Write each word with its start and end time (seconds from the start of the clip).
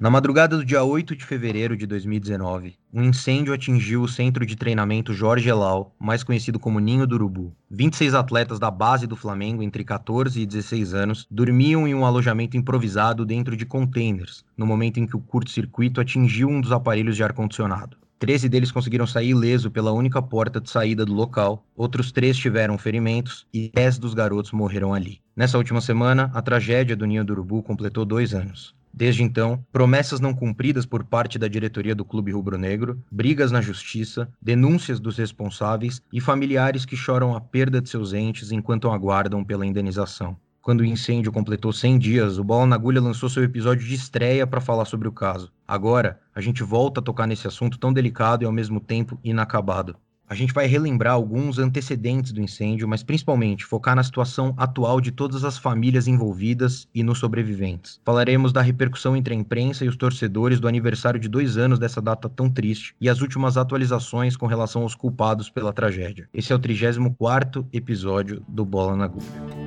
Na 0.00 0.08
madrugada 0.08 0.56
do 0.56 0.64
dia 0.64 0.82
8 0.82 1.14
de 1.14 1.26
fevereiro 1.26 1.76
de 1.76 1.86
2019, 1.86 2.74
um 2.90 3.02
incêndio 3.02 3.52
atingiu 3.52 4.00
o 4.00 4.08
centro 4.08 4.46
de 4.46 4.56
treinamento 4.56 5.12
Jorge 5.12 5.46
Elal, 5.46 5.94
mais 6.00 6.24
conhecido 6.24 6.58
como 6.58 6.80
Ninho 6.80 7.06
do 7.06 7.16
Urubu. 7.16 7.54
26 7.70 8.14
atletas 8.14 8.58
da 8.58 8.70
base 8.70 9.06
do 9.06 9.14
Flamengo 9.14 9.62
entre 9.62 9.84
14 9.84 10.40
e 10.40 10.46
16 10.46 10.94
anos 10.94 11.26
dormiam 11.30 11.86
em 11.86 11.94
um 11.94 12.06
alojamento 12.06 12.56
improvisado 12.56 13.26
dentro 13.26 13.54
de 13.54 13.66
containers, 13.66 14.42
no 14.56 14.64
momento 14.64 14.98
em 14.98 15.06
que 15.06 15.14
o 15.14 15.20
curto-circuito 15.20 16.00
atingiu 16.00 16.48
um 16.48 16.62
dos 16.62 16.72
aparelhos 16.72 17.14
de 17.14 17.22
ar-condicionado. 17.22 17.98
Treze 18.18 18.48
deles 18.48 18.72
conseguiram 18.72 19.06
sair 19.06 19.28
ileso 19.28 19.70
pela 19.70 19.92
única 19.92 20.22
porta 20.22 20.62
de 20.62 20.70
saída 20.70 21.04
do 21.04 21.12
local, 21.12 21.62
outros 21.76 22.10
três 22.10 22.38
tiveram 22.38 22.78
ferimentos 22.78 23.46
e 23.52 23.70
dez 23.74 23.98
dos 23.98 24.14
garotos 24.14 24.52
morreram 24.52 24.94
ali. 24.94 25.20
Nessa 25.36 25.58
última 25.58 25.82
semana, 25.82 26.30
a 26.32 26.40
tragédia 26.40 26.96
do 26.96 27.04
Ninho 27.04 27.22
do 27.22 27.34
Urubu 27.34 27.62
completou 27.62 28.06
dois 28.06 28.32
anos. 28.32 28.74
Desde 28.92 29.22
então, 29.22 29.64
promessas 29.72 30.20
não 30.20 30.34
cumpridas 30.34 30.84
por 30.84 31.04
parte 31.04 31.38
da 31.38 31.48
diretoria 31.48 31.94
do 31.94 32.04
Clube 32.04 32.32
Rubro-Negro, 32.32 33.02
brigas 33.10 33.52
na 33.52 33.60
justiça, 33.60 34.28
denúncias 34.42 34.98
dos 34.98 35.16
responsáveis 35.16 36.02
e 36.12 36.20
familiares 36.20 36.84
que 36.84 36.96
choram 36.96 37.34
a 37.34 37.40
perda 37.40 37.80
de 37.80 37.88
seus 37.88 38.12
entes 38.12 38.52
enquanto 38.52 38.90
aguardam 38.90 39.44
pela 39.44 39.64
indenização. 39.64 40.36
Quando 40.60 40.80
o 40.80 40.84
incêndio 40.84 41.32
completou 41.32 41.72
100 41.72 41.98
dias, 41.98 42.38
o 42.38 42.44
Bola 42.44 42.66
na 42.66 42.76
Agulha 42.76 43.00
lançou 43.00 43.30
seu 43.30 43.42
episódio 43.42 43.86
de 43.86 43.94
estreia 43.94 44.46
para 44.46 44.60
falar 44.60 44.84
sobre 44.84 45.08
o 45.08 45.12
caso. 45.12 45.50
Agora, 45.66 46.20
a 46.34 46.40
gente 46.40 46.62
volta 46.62 47.00
a 47.00 47.02
tocar 47.02 47.26
nesse 47.26 47.46
assunto 47.46 47.78
tão 47.78 47.92
delicado 47.92 48.42
e 48.42 48.46
ao 48.46 48.52
mesmo 48.52 48.78
tempo 48.78 49.18
inacabado. 49.24 49.96
A 50.30 50.34
gente 50.36 50.54
vai 50.54 50.68
relembrar 50.68 51.14
alguns 51.14 51.58
antecedentes 51.58 52.30
do 52.30 52.40
incêndio, 52.40 52.86
mas 52.86 53.02
principalmente 53.02 53.64
focar 53.64 53.96
na 53.96 54.04
situação 54.04 54.54
atual 54.56 55.00
de 55.00 55.10
todas 55.10 55.42
as 55.42 55.58
famílias 55.58 56.06
envolvidas 56.06 56.86
e 56.94 57.02
nos 57.02 57.18
sobreviventes. 57.18 58.00
Falaremos 58.04 58.52
da 58.52 58.62
repercussão 58.62 59.16
entre 59.16 59.34
a 59.34 59.36
imprensa 59.36 59.84
e 59.84 59.88
os 59.88 59.96
torcedores 59.96 60.60
do 60.60 60.68
aniversário 60.68 61.18
de 61.18 61.28
dois 61.28 61.56
anos 61.56 61.80
dessa 61.80 62.00
data 62.00 62.28
tão 62.28 62.48
triste 62.48 62.94
e 63.00 63.08
as 63.08 63.20
últimas 63.20 63.56
atualizações 63.56 64.36
com 64.36 64.46
relação 64.46 64.82
aos 64.82 64.94
culpados 64.94 65.50
pela 65.50 65.72
tragédia. 65.72 66.28
Esse 66.32 66.52
é 66.52 66.54
o 66.54 66.60
34 66.60 67.66
episódio 67.72 68.40
do 68.46 68.64
Bola 68.64 68.94
na 68.94 69.06
Agulha. 69.06 69.59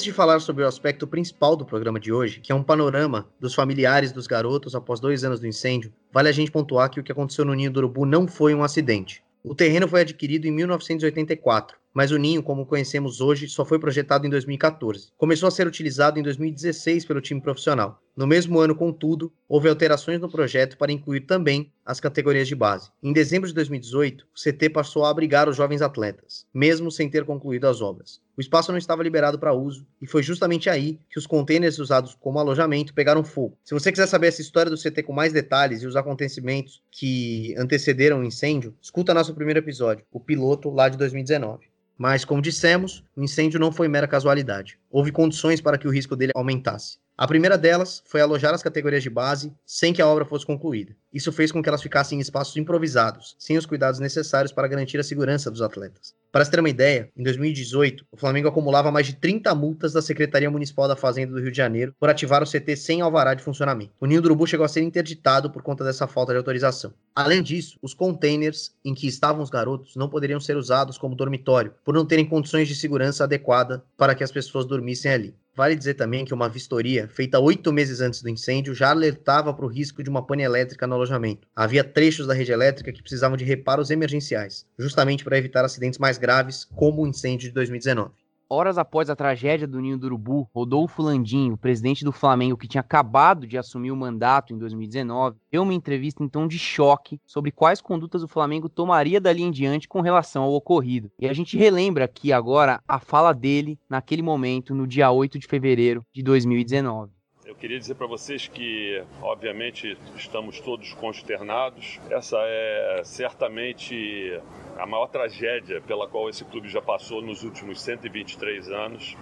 Antes 0.00 0.06
de 0.06 0.16
falar 0.16 0.40
sobre 0.40 0.64
o 0.64 0.66
aspecto 0.66 1.06
principal 1.06 1.54
do 1.54 1.66
programa 1.66 2.00
de 2.00 2.10
hoje, 2.10 2.40
que 2.40 2.50
é 2.50 2.54
um 2.54 2.62
panorama 2.62 3.28
dos 3.38 3.54
familiares 3.54 4.12
dos 4.12 4.26
garotos 4.26 4.74
após 4.74 4.98
dois 4.98 5.24
anos 5.24 5.40
do 5.40 5.46
incêndio, 5.46 5.92
vale 6.10 6.30
a 6.30 6.32
gente 6.32 6.50
pontuar 6.50 6.88
que 6.88 6.98
o 6.98 7.02
que 7.02 7.12
aconteceu 7.12 7.44
no 7.44 7.52
Ninho 7.52 7.70
do 7.70 7.80
Urubu 7.80 8.06
não 8.06 8.26
foi 8.26 8.54
um 8.54 8.64
acidente. 8.64 9.22
O 9.44 9.54
terreno 9.54 9.86
foi 9.86 10.00
adquirido 10.00 10.46
em 10.46 10.52
1984 10.52 11.76
mas 11.92 12.10
o 12.10 12.16
ninho, 12.16 12.42
como 12.42 12.66
conhecemos 12.66 13.20
hoje, 13.20 13.48
só 13.48 13.64
foi 13.64 13.78
projetado 13.78 14.26
em 14.26 14.30
2014. 14.30 15.08
Começou 15.16 15.46
a 15.46 15.50
ser 15.50 15.66
utilizado 15.66 16.18
em 16.18 16.22
2016 16.22 17.04
pelo 17.04 17.20
time 17.20 17.40
profissional. 17.40 18.00
No 18.16 18.26
mesmo 18.26 18.58
ano, 18.60 18.74
contudo, 18.74 19.32
houve 19.48 19.68
alterações 19.68 20.20
no 20.20 20.30
projeto 20.30 20.76
para 20.76 20.92
incluir 20.92 21.22
também 21.22 21.72
as 21.84 22.00
categorias 22.00 22.46
de 22.46 22.54
base. 22.54 22.90
Em 23.02 23.12
dezembro 23.12 23.48
de 23.48 23.54
2018, 23.54 24.24
o 24.24 24.38
CT 24.38 24.68
passou 24.70 25.04
a 25.04 25.10
abrigar 25.10 25.48
os 25.48 25.56
jovens 25.56 25.80
atletas, 25.80 26.44
mesmo 26.52 26.90
sem 26.90 27.08
ter 27.08 27.24
concluído 27.24 27.66
as 27.66 27.80
obras. 27.80 28.20
O 28.36 28.40
espaço 28.40 28.72
não 28.72 28.78
estava 28.78 29.02
liberado 29.02 29.38
para 29.38 29.54
uso 29.54 29.86
e 30.00 30.06
foi 30.06 30.22
justamente 30.22 30.68
aí 30.68 30.98
que 31.10 31.18
os 31.18 31.26
contêineres 31.26 31.78
usados 31.78 32.14
como 32.14 32.38
alojamento 32.38 32.94
pegaram 32.94 33.24
fogo. 33.24 33.56
Se 33.64 33.74
você 33.74 33.90
quiser 33.90 34.06
saber 34.06 34.28
essa 34.28 34.40
história 34.40 34.70
do 34.70 34.78
CT 34.78 35.02
com 35.02 35.12
mais 35.12 35.32
detalhes 35.32 35.82
e 35.82 35.86
os 35.86 35.96
acontecimentos 35.96 36.82
que 36.90 37.54
antecederam 37.58 38.20
o 38.20 38.24
incêndio, 38.24 38.74
escuta 38.80 39.14
nosso 39.14 39.34
primeiro 39.34 39.60
episódio, 39.60 40.04
o 40.12 40.20
piloto 40.20 40.70
lá 40.70 40.88
de 40.88 40.96
2019. 40.96 41.70
Mas, 42.00 42.24
como 42.24 42.40
dissemos, 42.40 43.04
o 43.14 43.22
incêndio 43.22 43.60
não 43.60 43.70
foi 43.70 43.86
mera 43.86 44.08
casualidade. 44.08 44.78
Houve 44.90 45.12
condições 45.12 45.60
para 45.60 45.76
que 45.76 45.86
o 45.86 45.90
risco 45.90 46.16
dele 46.16 46.32
aumentasse. 46.34 46.96
A 47.14 47.26
primeira 47.26 47.58
delas 47.58 48.02
foi 48.06 48.22
alojar 48.22 48.54
as 48.54 48.62
categorias 48.62 49.02
de 49.02 49.10
base 49.10 49.52
sem 49.66 49.92
que 49.92 50.00
a 50.00 50.06
obra 50.06 50.24
fosse 50.24 50.46
concluída. 50.46 50.96
Isso 51.12 51.32
fez 51.32 51.50
com 51.50 51.62
que 51.62 51.68
elas 51.68 51.82
ficassem 51.82 52.18
em 52.18 52.20
espaços 52.20 52.56
improvisados, 52.56 53.34
sem 53.38 53.58
os 53.58 53.66
cuidados 53.66 53.98
necessários 53.98 54.52
para 54.52 54.68
garantir 54.68 54.98
a 54.98 55.02
segurança 55.02 55.50
dos 55.50 55.62
atletas. 55.62 56.14
Para 56.32 56.44
se 56.44 56.50
ter 56.52 56.60
uma 56.60 56.68
ideia, 56.68 57.10
em 57.16 57.24
2018, 57.24 58.06
o 58.12 58.16
Flamengo 58.16 58.46
acumulava 58.46 58.92
mais 58.92 59.06
de 59.06 59.16
30 59.16 59.52
multas 59.52 59.92
da 59.92 60.00
Secretaria 60.00 60.48
Municipal 60.48 60.86
da 60.86 60.94
Fazenda 60.94 61.32
do 61.32 61.40
Rio 61.40 61.50
de 61.50 61.56
Janeiro 61.56 61.92
por 61.98 62.08
ativar 62.08 62.40
o 62.40 62.46
CT 62.46 62.76
sem 62.76 63.00
alvará 63.00 63.34
de 63.34 63.42
funcionamento. 63.42 63.90
O 64.00 64.06
Ninho 64.06 64.22
do 64.22 64.26
Urubu 64.26 64.46
chegou 64.46 64.64
a 64.64 64.68
ser 64.68 64.82
interditado 64.82 65.50
por 65.50 65.62
conta 65.62 65.82
dessa 65.82 66.06
falta 66.06 66.32
de 66.32 66.38
autorização. 66.38 66.94
Além 67.16 67.42
disso, 67.42 67.76
os 67.82 67.94
containers 67.94 68.72
em 68.84 68.94
que 68.94 69.08
estavam 69.08 69.42
os 69.42 69.50
garotos 69.50 69.96
não 69.96 70.08
poderiam 70.08 70.38
ser 70.38 70.56
usados 70.56 70.96
como 70.96 71.16
dormitório, 71.16 71.74
por 71.84 71.94
não 71.94 72.06
terem 72.06 72.24
condições 72.24 72.68
de 72.68 72.76
segurança 72.76 73.24
adequada 73.24 73.82
para 73.96 74.14
que 74.14 74.22
as 74.22 74.30
pessoas 74.30 74.64
dormissem 74.64 75.10
ali. 75.10 75.34
Vale 75.54 75.74
dizer 75.74 75.94
também 75.94 76.24
que 76.24 76.32
uma 76.32 76.48
vistoria, 76.48 77.08
feita 77.08 77.40
oito 77.40 77.72
meses 77.72 78.00
antes 78.00 78.22
do 78.22 78.28
incêndio, 78.28 78.74
já 78.74 78.90
alertava 78.90 79.52
para 79.52 79.66
o 79.66 79.68
risco 79.68 80.02
de 80.02 80.08
uma 80.08 80.24
pane 80.24 80.44
elétrica 80.44 80.86
no 80.86 80.94
alojamento. 81.00 81.48
Havia 81.54 81.82
trechos 81.82 82.26
da 82.26 82.34
rede 82.34 82.52
elétrica 82.52 82.92
que 82.92 83.02
precisavam 83.02 83.36
de 83.36 83.44
reparos 83.44 83.90
emergenciais, 83.90 84.66
justamente 84.78 85.24
para 85.24 85.38
evitar 85.38 85.64
acidentes 85.64 85.98
mais 85.98 86.18
graves, 86.18 86.64
como 86.64 87.02
o 87.02 87.06
incêndio 87.06 87.48
de 87.48 87.54
2019. 87.54 88.12
Horas 88.52 88.78
após 88.78 89.08
a 89.08 89.14
tragédia 89.14 89.64
do 89.64 89.80
Ninho 89.80 89.96
do 89.96 90.06
Urubu, 90.06 90.50
Rodolfo 90.52 91.02
Landim, 91.02 91.52
o 91.52 91.56
presidente 91.56 92.04
do 92.04 92.10
Flamengo 92.10 92.56
que 92.56 92.66
tinha 92.66 92.80
acabado 92.80 93.46
de 93.46 93.56
assumir 93.56 93.92
o 93.92 93.96
mandato 93.96 94.52
em 94.52 94.58
2019, 94.58 95.36
deu 95.52 95.62
uma 95.62 95.72
entrevista 95.72 96.24
em 96.24 96.28
tom 96.28 96.48
de 96.48 96.58
choque 96.58 97.20
sobre 97.24 97.52
quais 97.52 97.80
condutas 97.80 98.24
o 98.24 98.28
Flamengo 98.28 98.68
tomaria 98.68 99.20
dali 99.20 99.42
em 99.42 99.52
diante 99.52 99.86
com 99.86 100.00
relação 100.00 100.42
ao 100.42 100.52
ocorrido. 100.52 101.12
E 101.16 101.28
a 101.28 101.32
gente 101.32 101.56
relembra 101.56 102.06
aqui 102.06 102.32
agora 102.32 102.82
a 102.88 102.98
fala 102.98 103.32
dele 103.32 103.78
naquele 103.88 104.20
momento, 104.20 104.74
no 104.74 104.84
dia 104.84 105.12
8 105.12 105.38
de 105.38 105.46
fevereiro 105.46 106.04
de 106.12 106.20
2019. 106.20 107.12
Eu 107.50 107.56
queria 107.56 107.80
dizer 107.80 107.96
para 107.96 108.06
vocês 108.06 108.46
que, 108.46 109.02
obviamente, 109.20 109.98
estamos 110.14 110.60
todos 110.60 110.92
consternados. 110.92 111.98
Essa 112.08 112.36
é 112.42 113.02
certamente 113.04 114.40
a 114.78 114.86
maior 114.86 115.08
tragédia 115.08 115.80
pela 115.80 116.06
qual 116.06 116.28
esse 116.28 116.44
clube 116.44 116.68
já 116.68 116.80
passou 116.80 117.20
nos 117.20 117.42
últimos 117.42 117.80
123 117.82 118.70
anos 118.70 119.16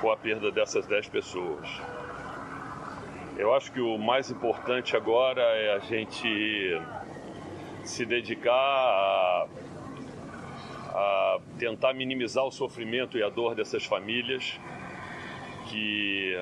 com 0.00 0.12
a 0.12 0.16
perda 0.16 0.52
dessas 0.52 0.86
10 0.86 1.08
pessoas. 1.08 1.68
Eu 3.36 3.52
acho 3.52 3.72
que 3.72 3.80
o 3.80 3.98
mais 3.98 4.30
importante 4.30 4.96
agora 4.96 5.42
é 5.42 5.74
a 5.74 5.80
gente 5.80 6.80
se 7.82 8.06
dedicar 8.06 8.54
a, 8.54 9.48
a 10.94 11.40
tentar 11.58 11.94
minimizar 11.94 12.44
o 12.44 12.52
sofrimento 12.52 13.18
e 13.18 13.24
a 13.24 13.28
dor 13.28 13.56
dessas 13.56 13.84
famílias 13.84 14.56
que 15.68 16.38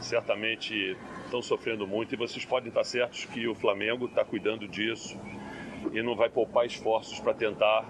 certamente 0.00 0.96
estão 1.24 1.42
sofrendo 1.42 1.86
muito 1.86 2.14
e 2.14 2.16
vocês 2.16 2.44
podem 2.44 2.68
estar 2.68 2.84
certos 2.84 3.24
que 3.26 3.46
o 3.46 3.54
Flamengo 3.54 4.06
está 4.06 4.24
cuidando 4.24 4.66
disso 4.68 5.18
e 5.92 6.02
não 6.02 6.16
vai 6.16 6.28
poupar 6.28 6.66
esforços 6.66 7.20
para 7.20 7.34
tentar 7.34 7.84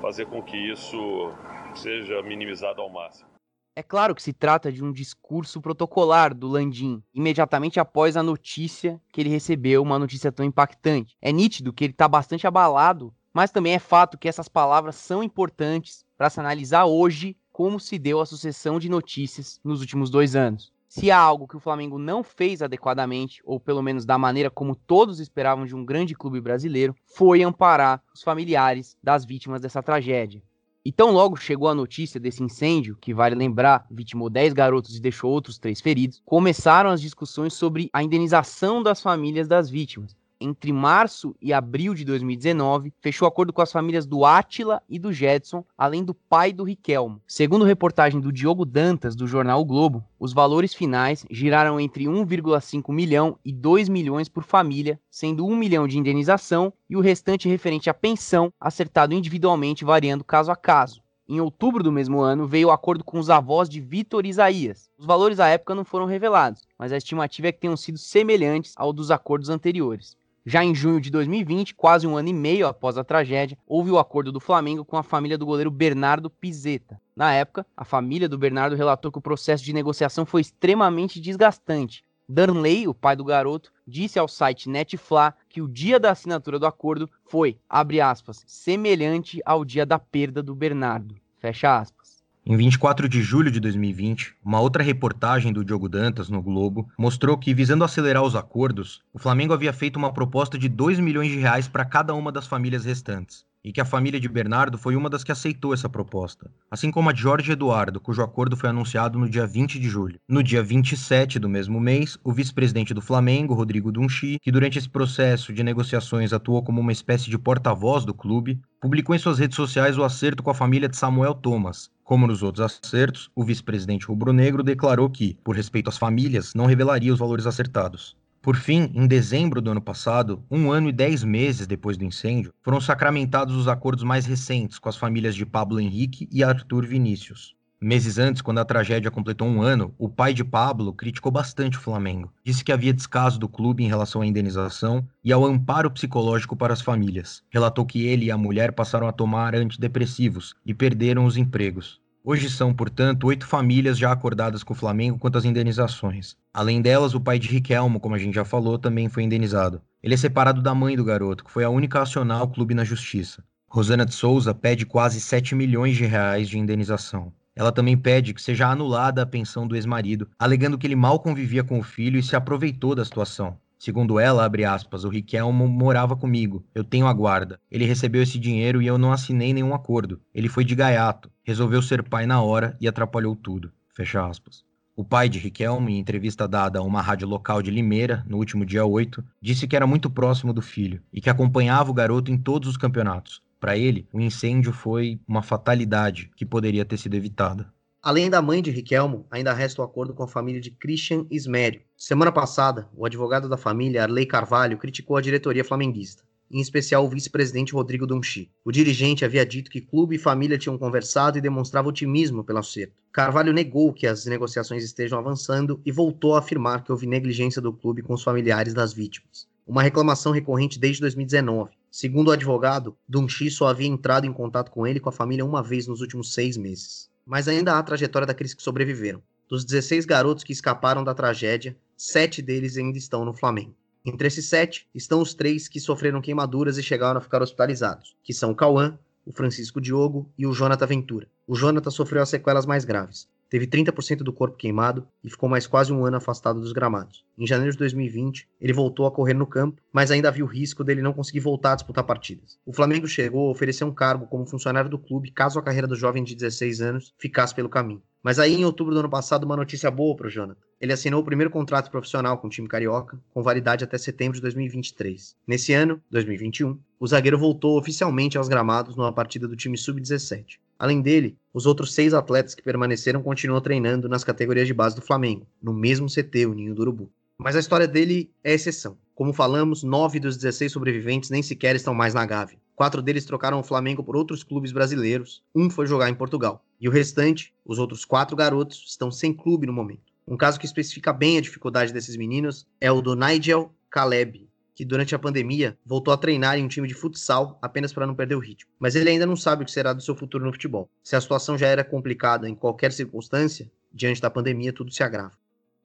fazer 0.00 0.26
com 0.26 0.42
que 0.42 0.56
isso 0.56 1.32
seja 1.74 2.22
minimizado 2.22 2.80
ao 2.80 2.90
máximo. 2.90 3.32
É 3.74 3.82
claro 3.82 4.14
que 4.14 4.22
se 4.22 4.34
trata 4.34 4.70
de 4.70 4.84
um 4.84 4.92
discurso 4.92 5.58
protocolar 5.58 6.34
do 6.34 6.46
Landim, 6.46 7.02
imediatamente 7.14 7.80
após 7.80 8.18
a 8.18 8.22
notícia 8.22 9.00
que 9.10 9.20
ele 9.20 9.30
recebeu, 9.30 9.80
uma 9.80 9.98
notícia 9.98 10.30
tão 10.30 10.44
impactante. 10.44 11.16
É 11.22 11.32
nítido 11.32 11.72
que 11.72 11.84
ele 11.84 11.94
está 11.94 12.06
bastante 12.06 12.46
abalado, 12.46 13.14
mas 13.32 13.50
também 13.50 13.72
é 13.72 13.78
fato 13.78 14.18
que 14.18 14.28
essas 14.28 14.46
palavras 14.46 14.96
são 14.96 15.22
importantes 15.22 16.04
para 16.18 16.28
se 16.28 16.38
analisar 16.38 16.84
hoje 16.84 17.34
como 17.50 17.80
se 17.80 17.98
deu 17.98 18.20
a 18.20 18.26
sucessão 18.26 18.78
de 18.78 18.90
notícias 18.90 19.58
nos 19.64 19.80
últimos 19.80 20.10
dois 20.10 20.36
anos. 20.36 20.70
Se 20.94 21.10
há 21.10 21.18
algo 21.18 21.48
que 21.48 21.56
o 21.56 21.58
Flamengo 21.58 21.98
não 21.98 22.22
fez 22.22 22.60
adequadamente, 22.60 23.40
ou 23.46 23.58
pelo 23.58 23.80
menos 23.80 24.04
da 24.04 24.18
maneira 24.18 24.50
como 24.50 24.76
todos 24.76 25.20
esperavam 25.20 25.64
de 25.64 25.74
um 25.74 25.86
grande 25.86 26.14
clube 26.14 26.38
brasileiro, 26.38 26.94
foi 27.06 27.42
amparar 27.42 28.02
os 28.14 28.22
familiares 28.22 28.94
das 29.02 29.24
vítimas 29.24 29.62
dessa 29.62 29.82
tragédia. 29.82 30.42
E 30.84 30.92
tão 30.92 31.10
logo 31.10 31.34
chegou 31.34 31.66
a 31.66 31.74
notícia 31.74 32.20
desse 32.20 32.42
incêndio, 32.42 32.98
que 33.00 33.14
vale 33.14 33.34
lembrar, 33.34 33.86
vitimou 33.90 34.28
10 34.28 34.52
garotos 34.52 34.94
e 34.94 35.00
deixou 35.00 35.30
outros 35.30 35.58
3 35.58 35.80
feridos, 35.80 36.20
começaram 36.26 36.90
as 36.90 37.00
discussões 37.00 37.54
sobre 37.54 37.88
a 37.90 38.02
indenização 38.02 38.82
das 38.82 39.00
famílias 39.00 39.48
das 39.48 39.70
vítimas 39.70 40.14
entre 40.42 40.72
março 40.72 41.34
e 41.40 41.52
abril 41.52 41.94
de 41.94 42.04
2019, 42.04 42.92
fechou 43.00 43.26
acordo 43.28 43.52
com 43.52 43.62
as 43.62 43.70
famílias 43.70 44.04
do 44.04 44.24
Átila 44.24 44.82
e 44.88 44.98
do 44.98 45.12
Jedson, 45.12 45.64
além 45.78 46.04
do 46.04 46.12
pai 46.12 46.52
do 46.52 46.64
Riquelmo. 46.64 47.20
Segundo 47.26 47.64
reportagem 47.64 48.20
do 48.20 48.32
Diogo 48.32 48.64
Dantas, 48.64 49.14
do 49.14 49.26
jornal 49.26 49.60
o 49.60 49.64
Globo, 49.64 50.04
os 50.18 50.32
valores 50.32 50.74
finais 50.74 51.24
giraram 51.30 51.78
entre 51.78 52.04
1,5 52.04 52.92
milhão 52.92 53.38
e 53.44 53.52
2 53.52 53.88
milhões 53.88 54.28
por 54.28 54.42
família, 54.42 54.98
sendo 55.10 55.46
1 55.46 55.54
milhão 55.54 55.86
de 55.86 55.98
indenização 55.98 56.72
e 56.90 56.96
o 56.96 57.00
restante 57.00 57.48
referente 57.48 57.88
à 57.88 57.94
pensão, 57.94 58.52
acertado 58.60 59.14
individualmente, 59.14 59.84
variando 59.84 60.24
caso 60.24 60.50
a 60.50 60.56
caso. 60.56 61.02
Em 61.28 61.40
outubro 61.40 61.82
do 61.82 61.92
mesmo 61.92 62.20
ano, 62.20 62.46
veio 62.46 62.68
o 62.68 62.70
acordo 62.72 63.04
com 63.04 63.18
os 63.18 63.30
avós 63.30 63.68
de 63.68 63.80
Vitor 63.80 64.26
Isaías. 64.26 64.90
Os 64.98 65.06
valores 65.06 65.40
à 65.40 65.48
época 65.48 65.74
não 65.74 65.84
foram 65.84 66.04
revelados, 66.04 66.62
mas 66.76 66.92
a 66.92 66.96
estimativa 66.96 67.46
é 67.46 67.52
que 67.52 67.60
tenham 67.60 67.76
sido 67.76 67.96
semelhantes 67.96 68.74
ao 68.76 68.92
dos 68.92 69.10
acordos 69.10 69.48
anteriores. 69.48 70.16
Já 70.44 70.64
em 70.64 70.74
junho 70.74 71.00
de 71.00 71.08
2020, 71.08 71.72
quase 71.76 72.04
um 72.04 72.16
ano 72.16 72.28
e 72.28 72.32
meio 72.32 72.66
após 72.66 72.98
a 72.98 73.04
tragédia, 73.04 73.56
houve 73.64 73.92
o 73.92 73.98
acordo 73.98 74.32
do 74.32 74.40
Flamengo 74.40 74.84
com 74.84 74.96
a 74.96 75.02
família 75.02 75.38
do 75.38 75.46
goleiro 75.46 75.70
Bernardo 75.70 76.28
Pizeta. 76.28 77.00
Na 77.14 77.32
época, 77.32 77.64
a 77.76 77.84
família 77.84 78.28
do 78.28 78.36
Bernardo 78.36 78.74
relatou 78.74 79.12
que 79.12 79.18
o 79.18 79.22
processo 79.22 79.62
de 79.62 79.72
negociação 79.72 80.26
foi 80.26 80.40
extremamente 80.40 81.20
desgastante. 81.20 82.04
Darnley, 82.28 82.88
o 82.88 82.94
pai 82.94 83.14
do 83.14 83.24
garoto, 83.24 83.72
disse 83.86 84.18
ao 84.18 84.26
site 84.26 84.68
Netfla 84.68 85.32
que 85.48 85.62
o 85.62 85.68
dia 85.68 86.00
da 86.00 86.10
assinatura 86.10 86.58
do 86.58 86.66
acordo 86.66 87.08
foi, 87.24 87.56
abre 87.68 88.00
aspas, 88.00 88.42
semelhante 88.44 89.40
ao 89.44 89.64
dia 89.64 89.86
da 89.86 89.98
perda 89.98 90.42
do 90.42 90.56
Bernardo. 90.56 91.14
Fecha 91.38 91.78
aspas. 91.78 92.01
Em 92.44 92.56
24 92.56 93.08
de 93.08 93.22
julho 93.22 93.52
de 93.52 93.60
2020, 93.60 94.34
uma 94.44 94.60
outra 94.60 94.82
reportagem 94.82 95.52
do 95.52 95.64
Diogo 95.64 95.88
Dantas 95.88 96.28
no 96.28 96.42
Globo 96.42 96.90
mostrou 96.98 97.38
que, 97.38 97.54
visando 97.54 97.84
acelerar 97.84 98.24
os 98.24 98.34
acordos, 98.34 99.00
o 99.14 99.18
Flamengo 99.20 99.52
havia 99.52 99.72
feito 99.72 99.96
uma 99.96 100.12
proposta 100.12 100.58
de 100.58 100.68
2 100.68 100.98
milhões 100.98 101.30
de 101.30 101.38
reais 101.38 101.68
para 101.68 101.84
cada 101.84 102.12
uma 102.14 102.32
das 102.32 102.48
famílias 102.48 102.84
restantes 102.84 103.46
e 103.64 103.72
que 103.72 103.80
a 103.80 103.84
família 103.84 104.18
de 104.18 104.28
Bernardo 104.28 104.76
foi 104.76 104.96
uma 104.96 105.08
das 105.08 105.22
que 105.22 105.32
aceitou 105.32 105.72
essa 105.72 105.88
proposta, 105.88 106.50
assim 106.70 106.90
como 106.90 107.08
a 107.08 107.12
de 107.12 107.20
Jorge 107.20 107.52
Eduardo, 107.52 108.00
cujo 108.00 108.22
acordo 108.22 108.56
foi 108.56 108.70
anunciado 108.70 109.18
no 109.18 109.28
dia 109.28 109.46
20 109.46 109.78
de 109.78 109.88
julho. 109.88 110.18
No 110.28 110.42
dia 110.42 110.62
27 110.62 111.38
do 111.38 111.48
mesmo 111.48 111.80
mês, 111.80 112.18
o 112.24 112.32
vice-presidente 112.32 112.92
do 112.92 113.00
Flamengo, 113.00 113.54
Rodrigo 113.54 113.92
Dunchi, 113.92 114.38
que 114.42 114.50
durante 114.50 114.78
esse 114.78 114.88
processo 114.88 115.52
de 115.52 115.62
negociações 115.62 116.32
atuou 116.32 116.62
como 116.62 116.80
uma 116.80 116.92
espécie 116.92 117.30
de 117.30 117.38
porta-voz 117.38 118.04
do 118.04 118.14
clube, 118.14 118.60
publicou 118.80 119.14
em 119.14 119.18
suas 119.18 119.38
redes 119.38 119.56
sociais 119.56 119.96
o 119.96 120.04
acerto 120.04 120.42
com 120.42 120.50
a 120.50 120.54
família 120.54 120.88
de 120.88 120.96
Samuel 120.96 121.34
Thomas, 121.34 121.90
como 122.04 122.26
nos 122.26 122.42
outros 122.42 122.78
acertos, 122.84 123.30
o 123.34 123.44
vice-presidente 123.44 124.06
rubro-negro 124.06 124.62
declarou 124.62 125.08
que, 125.08 125.38
por 125.42 125.56
respeito 125.56 125.88
às 125.88 125.96
famílias, 125.96 126.52
não 126.52 126.66
revelaria 126.66 127.12
os 127.12 127.18
valores 127.18 127.46
acertados. 127.46 128.16
Por 128.42 128.56
fim, 128.56 128.90
em 128.92 129.06
dezembro 129.06 129.60
do 129.62 129.70
ano 129.70 129.80
passado, 129.80 130.42
um 130.50 130.72
ano 130.72 130.88
e 130.88 130.92
dez 130.92 131.22
meses 131.22 131.64
depois 131.64 131.96
do 131.96 132.04
incêndio, 132.04 132.52
foram 132.60 132.80
sacramentados 132.80 133.54
os 133.54 133.68
acordos 133.68 134.02
mais 134.02 134.26
recentes 134.26 134.80
com 134.80 134.88
as 134.88 134.96
famílias 134.96 135.36
de 135.36 135.46
Pablo 135.46 135.78
Henrique 135.78 136.28
e 136.28 136.42
Arthur 136.42 136.84
Vinícius. 136.84 137.54
Meses 137.80 138.18
antes, 138.18 138.42
quando 138.42 138.58
a 138.58 138.64
tragédia 138.64 139.12
completou 139.12 139.46
um 139.46 139.62
ano, 139.62 139.94
o 139.96 140.08
pai 140.08 140.34
de 140.34 140.42
Pablo 140.42 140.92
criticou 140.92 141.30
bastante 141.30 141.78
o 141.78 141.80
Flamengo. 141.80 142.32
Disse 142.44 142.64
que 142.64 142.72
havia 142.72 142.92
descaso 142.92 143.38
do 143.38 143.48
clube 143.48 143.84
em 143.84 143.88
relação 143.88 144.22
à 144.22 144.26
indenização 144.26 145.06
e 145.22 145.32
ao 145.32 145.44
amparo 145.44 145.88
psicológico 145.88 146.56
para 146.56 146.72
as 146.72 146.80
famílias. 146.80 147.44
Relatou 147.48 147.86
que 147.86 148.06
ele 148.06 148.24
e 148.24 148.30
a 148.32 148.36
mulher 148.36 148.72
passaram 148.72 149.06
a 149.06 149.12
tomar 149.12 149.54
antidepressivos 149.54 150.52
e 150.66 150.74
perderam 150.74 151.26
os 151.26 151.36
empregos. 151.36 152.00
Hoje 152.24 152.48
são, 152.48 152.72
portanto, 152.72 153.26
oito 153.26 153.44
famílias 153.44 153.98
já 153.98 154.12
acordadas 154.12 154.62
com 154.62 154.72
o 154.72 154.76
Flamengo 154.76 155.18
quanto 155.18 155.38
às 155.38 155.44
indenizações. 155.44 156.36
Além 156.54 156.80
delas, 156.80 157.14
o 157.14 157.20
pai 157.20 157.36
de 157.36 157.48
Riquelmo, 157.48 157.98
como 157.98 158.14
a 158.14 158.18
gente 158.18 158.34
já 158.34 158.44
falou, 158.44 158.78
também 158.78 159.08
foi 159.08 159.24
indenizado. 159.24 159.82
Ele 160.00 160.14
é 160.14 160.16
separado 160.16 160.62
da 160.62 160.72
mãe 160.72 160.94
do 160.94 161.04
garoto, 161.04 161.44
que 161.44 161.50
foi 161.50 161.64
a 161.64 161.68
única 161.68 161.98
a 161.98 162.02
acionar 162.02 162.44
o 162.44 162.48
clube 162.48 162.74
na 162.74 162.84
justiça. 162.84 163.42
Rosana 163.66 164.06
de 164.06 164.14
Souza 164.14 164.54
pede 164.54 164.86
quase 164.86 165.20
7 165.20 165.56
milhões 165.56 165.96
de 165.96 166.06
reais 166.06 166.48
de 166.48 166.60
indenização. 166.60 167.32
Ela 167.56 167.72
também 167.72 167.96
pede 167.96 168.32
que 168.32 168.40
seja 168.40 168.68
anulada 168.68 169.22
a 169.22 169.26
pensão 169.26 169.66
do 169.66 169.74
ex-marido, 169.74 170.28
alegando 170.38 170.78
que 170.78 170.86
ele 170.86 170.94
mal 170.94 171.18
convivia 171.18 171.64
com 171.64 171.80
o 171.80 171.82
filho 171.82 172.20
e 172.20 172.22
se 172.22 172.36
aproveitou 172.36 172.94
da 172.94 173.04
situação. 173.04 173.58
Segundo 173.82 174.20
ela, 174.20 174.44
abre 174.44 174.64
aspas, 174.64 175.02
o 175.02 175.08
Riquelmo 175.08 175.66
morava 175.66 176.14
comigo, 176.14 176.64
eu 176.72 176.84
tenho 176.84 177.08
a 177.08 177.12
guarda. 177.12 177.58
Ele 177.68 177.84
recebeu 177.84 178.22
esse 178.22 178.38
dinheiro 178.38 178.80
e 178.80 178.86
eu 178.86 178.96
não 178.96 179.10
assinei 179.10 179.52
nenhum 179.52 179.74
acordo. 179.74 180.20
Ele 180.32 180.48
foi 180.48 180.64
de 180.64 180.76
gaiato, 180.76 181.28
resolveu 181.42 181.82
ser 181.82 182.00
pai 182.04 182.24
na 182.24 182.40
hora 182.40 182.76
e 182.80 182.86
atrapalhou 182.86 183.34
tudo. 183.34 183.72
Fecha 183.92 184.24
aspas. 184.24 184.62
O 184.94 185.04
pai 185.04 185.28
de 185.28 185.40
Riquelme, 185.40 185.94
em 185.94 185.98
entrevista 185.98 186.46
dada 186.46 186.78
a 186.78 186.82
uma 186.82 187.02
rádio 187.02 187.26
local 187.26 187.60
de 187.60 187.72
Limeira, 187.72 188.24
no 188.28 188.36
último 188.36 188.64
dia 188.64 188.86
8, 188.86 189.20
disse 189.40 189.66
que 189.66 189.74
era 189.74 189.84
muito 189.84 190.08
próximo 190.08 190.52
do 190.52 190.62
filho 190.62 191.02
e 191.12 191.20
que 191.20 191.28
acompanhava 191.28 191.90
o 191.90 191.94
garoto 191.94 192.30
em 192.30 192.38
todos 192.38 192.68
os 192.68 192.76
campeonatos. 192.76 193.42
Para 193.58 193.76
ele, 193.76 194.06
o 194.12 194.20
incêndio 194.20 194.72
foi 194.72 195.18
uma 195.26 195.42
fatalidade 195.42 196.30
que 196.36 196.46
poderia 196.46 196.84
ter 196.84 196.98
sido 196.98 197.14
evitada. 197.16 197.66
Além 198.04 198.28
da 198.28 198.42
mãe 198.42 198.60
de 198.60 198.72
Riquelmo, 198.72 199.28
ainda 199.30 199.52
resta 199.52 199.80
o 199.80 199.84
acordo 199.84 200.12
com 200.12 200.24
a 200.24 200.28
família 200.28 200.60
de 200.60 200.72
Christian 200.72 201.24
Ismério. 201.30 201.82
Semana 201.96 202.32
passada, 202.32 202.88
o 202.96 203.06
advogado 203.06 203.48
da 203.48 203.56
família, 203.56 204.02
Arley 204.02 204.26
Carvalho, 204.26 204.76
criticou 204.76 205.16
a 205.16 205.20
diretoria 205.20 205.64
flamenguista, 205.64 206.24
em 206.50 206.60
especial 206.60 207.04
o 207.04 207.08
vice-presidente 207.08 207.74
Rodrigo 207.74 208.04
Donchi. 208.04 208.50
O 208.64 208.72
dirigente 208.72 209.24
havia 209.24 209.46
dito 209.46 209.70
que 209.70 209.80
clube 209.80 210.16
e 210.16 210.18
família 210.18 210.58
tinham 210.58 210.76
conversado 210.76 211.38
e 211.38 211.40
demonstrava 211.40 211.90
otimismo 211.90 212.42
pelo 212.42 212.58
acerto. 212.58 213.00
Carvalho 213.12 213.52
negou 213.52 213.92
que 213.92 214.08
as 214.08 214.26
negociações 214.26 214.82
estejam 214.82 215.16
avançando 215.16 215.80
e 215.86 215.92
voltou 215.92 216.34
a 216.34 216.40
afirmar 216.40 216.82
que 216.82 216.90
houve 216.90 217.06
negligência 217.06 217.62
do 217.62 217.72
clube 217.72 218.02
com 218.02 218.14
os 218.14 218.24
familiares 218.24 218.74
das 218.74 218.92
vítimas. 218.92 219.46
Uma 219.64 219.80
reclamação 219.84 220.32
recorrente 220.32 220.76
desde 220.76 221.02
2019. 221.02 221.70
Segundo 221.88 222.28
o 222.28 222.32
advogado, 222.32 222.96
Donchi 223.08 223.48
só 223.48 223.68
havia 223.68 223.86
entrado 223.86 224.26
em 224.26 224.32
contato 224.32 224.72
com 224.72 224.84
ele 224.84 224.98
e 224.98 225.00
com 225.00 225.08
a 225.08 225.12
família 225.12 225.44
uma 225.44 225.62
vez 225.62 225.86
nos 225.86 226.00
últimos 226.00 226.34
seis 226.34 226.56
meses 226.56 227.11
mas 227.24 227.48
ainda 227.48 227.74
há 227.74 227.78
a 227.78 227.82
trajetória 227.82 228.26
daqueles 228.26 228.54
que 228.54 228.62
sobreviveram. 228.62 229.22
Dos 229.48 229.64
16 229.64 230.06
garotos 230.06 230.44
que 230.44 230.52
escaparam 230.52 231.04
da 231.04 231.14
tragédia, 231.14 231.76
sete 231.96 232.40
deles 232.40 232.76
ainda 232.76 232.98
estão 232.98 233.24
no 233.24 233.34
Flamengo. 233.34 233.74
Entre 234.04 234.26
esses 234.26 234.46
sete 234.46 234.88
estão 234.94 235.20
os 235.20 235.34
três 235.34 235.68
que 235.68 235.78
sofreram 235.78 236.20
queimaduras 236.20 236.78
e 236.78 236.82
chegaram 236.82 237.18
a 237.18 237.22
ficar 237.22 237.42
hospitalizados, 237.42 238.16
que 238.22 238.34
são 238.34 238.50
o 238.50 238.56
Cauã, 238.56 238.98
o 239.24 239.32
Francisco 239.32 239.80
Diogo 239.80 240.28
e 240.36 240.46
o 240.46 240.52
Jonathan 240.52 240.86
Ventura. 240.86 241.28
O 241.46 241.54
Jonathan 241.54 241.90
sofreu 241.90 242.22
as 242.22 242.28
sequelas 242.28 242.66
mais 242.66 242.84
graves 242.84 243.28
teve 243.52 243.66
30% 243.66 244.22
do 244.22 244.32
corpo 244.32 244.56
queimado 244.56 245.06
e 245.22 245.28
ficou 245.28 245.46
mais 245.46 245.66
quase 245.66 245.92
um 245.92 246.06
ano 246.06 246.16
afastado 246.16 246.58
dos 246.58 246.72
gramados. 246.72 247.22
Em 247.36 247.46
janeiro 247.46 247.70
de 247.70 247.76
2020, 247.76 248.48
ele 248.58 248.72
voltou 248.72 249.04
a 249.04 249.10
correr 249.10 249.34
no 249.34 249.46
campo, 249.46 249.82
mas 249.92 250.10
ainda 250.10 250.28
havia 250.28 250.42
o 250.42 250.48
risco 250.48 250.82
dele 250.82 251.02
não 251.02 251.12
conseguir 251.12 251.40
voltar 251.40 251.72
a 251.72 251.74
disputar 251.74 252.02
partidas. 252.02 252.58
O 252.64 252.72
Flamengo 252.72 253.06
chegou 253.06 253.48
a 253.48 253.50
oferecer 253.50 253.84
um 253.84 253.92
cargo 253.92 254.26
como 254.26 254.46
funcionário 254.46 254.88
do 254.88 254.98
clube 254.98 255.30
caso 255.30 255.58
a 255.58 255.62
carreira 255.62 255.86
do 255.86 255.94
jovem 255.94 256.24
de 256.24 256.34
16 256.34 256.80
anos 256.80 257.12
ficasse 257.18 257.54
pelo 257.54 257.68
caminho. 257.68 258.00
Mas 258.22 258.38
aí, 258.38 258.54
em 258.54 258.64
outubro 258.64 258.94
do 258.94 259.00
ano 259.00 259.10
passado, 259.10 259.44
uma 259.44 259.56
notícia 259.56 259.90
boa 259.90 260.16
para 260.16 260.28
o 260.28 260.30
Jonathan. 260.30 260.60
Ele 260.80 260.92
assinou 260.92 261.20
o 261.20 261.24
primeiro 261.24 261.50
contrato 261.50 261.90
profissional 261.90 262.38
com 262.38 262.46
o 262.46 262.50
time 262.50 262.68
carioca, 262.68 263.20
com 263.34 263.42
validade 263.42 263.84
até 263.84 263.98
setembro 263.98 264.36
de 264.36 264.42
2023. 264.42 265.36
Nesse 265.46 265.74
ano, 265.74 266.00
2021, 266.10 266.78
o 266.98 267.06
zagueiro 267.06 267.36
voltou 267.36 267.76
oficialmente 267.76 268.38
aos 268.38 268.48
gramados 268.48 268.96
numa 268.96 269.12
partida 269.12 269.46
do 269.46 269.56
time 269.56 269.76
sub-17. 269.76 270.58
Além 270.82 271.00
dele, 271.00 271.38
os 271.54 271.64
outros 271.64 271.94
seis 271.94 272.12
atletas 272.12 272.56
que 272.56 272.62
permaneceram 272.62 273.22
continuam 273.22 273.60
treinando 273.60 274.08
nas 274.08 274.24
categorias 274.24 274.66
de 274.66 274.74
base 274.74 274.96
do 274.96 275.00
Flamengo, 275.00 275.46
no 275.62 275.72
mesmo 275.72 276.08
CT, 276.08 276.46
o 276.46 276.54
Ninho 276.54 276.74
do 276.74 276.82
Urubu. 276.82 277.08
Mas 277.38 277.54
a 277.54 277.60
história 277.60 277.86
dele 277.86 278.32
é 278.42 278.52
exceção. 278.52 278.98
Como 279.14 279.32
falamos, 279.32 279.84
nove 279.84 280.18
dos 280.18 280.36
16 280.36 280.72
sobreviventes 280.72 281.30
nem 281.30 281.40
sequer 281.40 281.76
estão 281.76 281.94
mais 281.94 282.14
na 282.14 282.26
Gávea. 282.26 282.58
Quatro 282.74 283.00
deles 283.00 283.24
trocaram 283.24 283.60
o 283.60 283.62
Flamengo 283.62 284.02
por 284.02 284.16
outros 284.16 284.42
clubes 284.42 284.72
brasileiros, 284.72 285.40
um 285.54 285.70
foi 285.70 285.86
jogar 285.86 286.10
em 286.10 286.16
Portugal. 286.16 286.64
E 286.80 286.88
o 286.88 286.90
restante, 286.90 287.54
os 287.64 287.78
outros 287.78 288.04
quatro 288.04 288.34
garotos, 288.34 288.84
estão 288.88 289.08
sem 289.08 289.32
clube 289.32 289.68
no 289.68 289.72
momento. 289.72 290.12
Um 290.26 290.36
caso 290.36 290.58
que 290.58 290.66
especifica 290.66 291.12
bem 291.12 291.38
a 291.38 291.42
dificuldade 291.42 291.92
desses 291.92 292.16
meninos 292.16 292.66
é 292.80 292.90
o 292.90 293.00
do 293.00 293.14
Nigel 293.14 293.72
Caleb, 293.88 294.48
que 294.74 294.84
durante 294.84 295.14
a 295.14 295.18
pandemia 295.18 295.76
voltou 295.84 296.12
a 296.14 296.16
treinar 296.16 296.58
em 296.58 296.64
um 296.64 296.68
time 296.68 296.88
de 296.88 296.94
futsal 296.94 297.58
apenas 297.60 297.92
para 297.92 298.06
não 298.06 298.14
perder 298.14 298.34
o 298.34 298.40
ritmo. 298.40 298.70
Mas 298.78 298.94
ele 298.94 299.10
ainda 299.10 299.26
não 299.26 299.36
sabe 299.36 299.62
o 299.62 299.66
que 299.66 299.72
será 299.72 299.92
do 299.92 300.00
seu 300.00 300.16
futuro 300.16 300.44
no 300.44 300.52
futebol. 300.52 300.88
Se 301.02 301.14
a 301.14 301.20
situação 301.20 301.58
já 301.58 301.66
era 301.66 301.84
complicada 301.84 302.48
em 302.48 302.54
qualquer 302.54 302.92
circunstância, 302.92 303.70
diante 303.92 304.20
da 304.20 304.30
pandemia 304.30 304.72
tudo 304.72 304.92
se 304.92 305.02
agrava. 305.02 305.32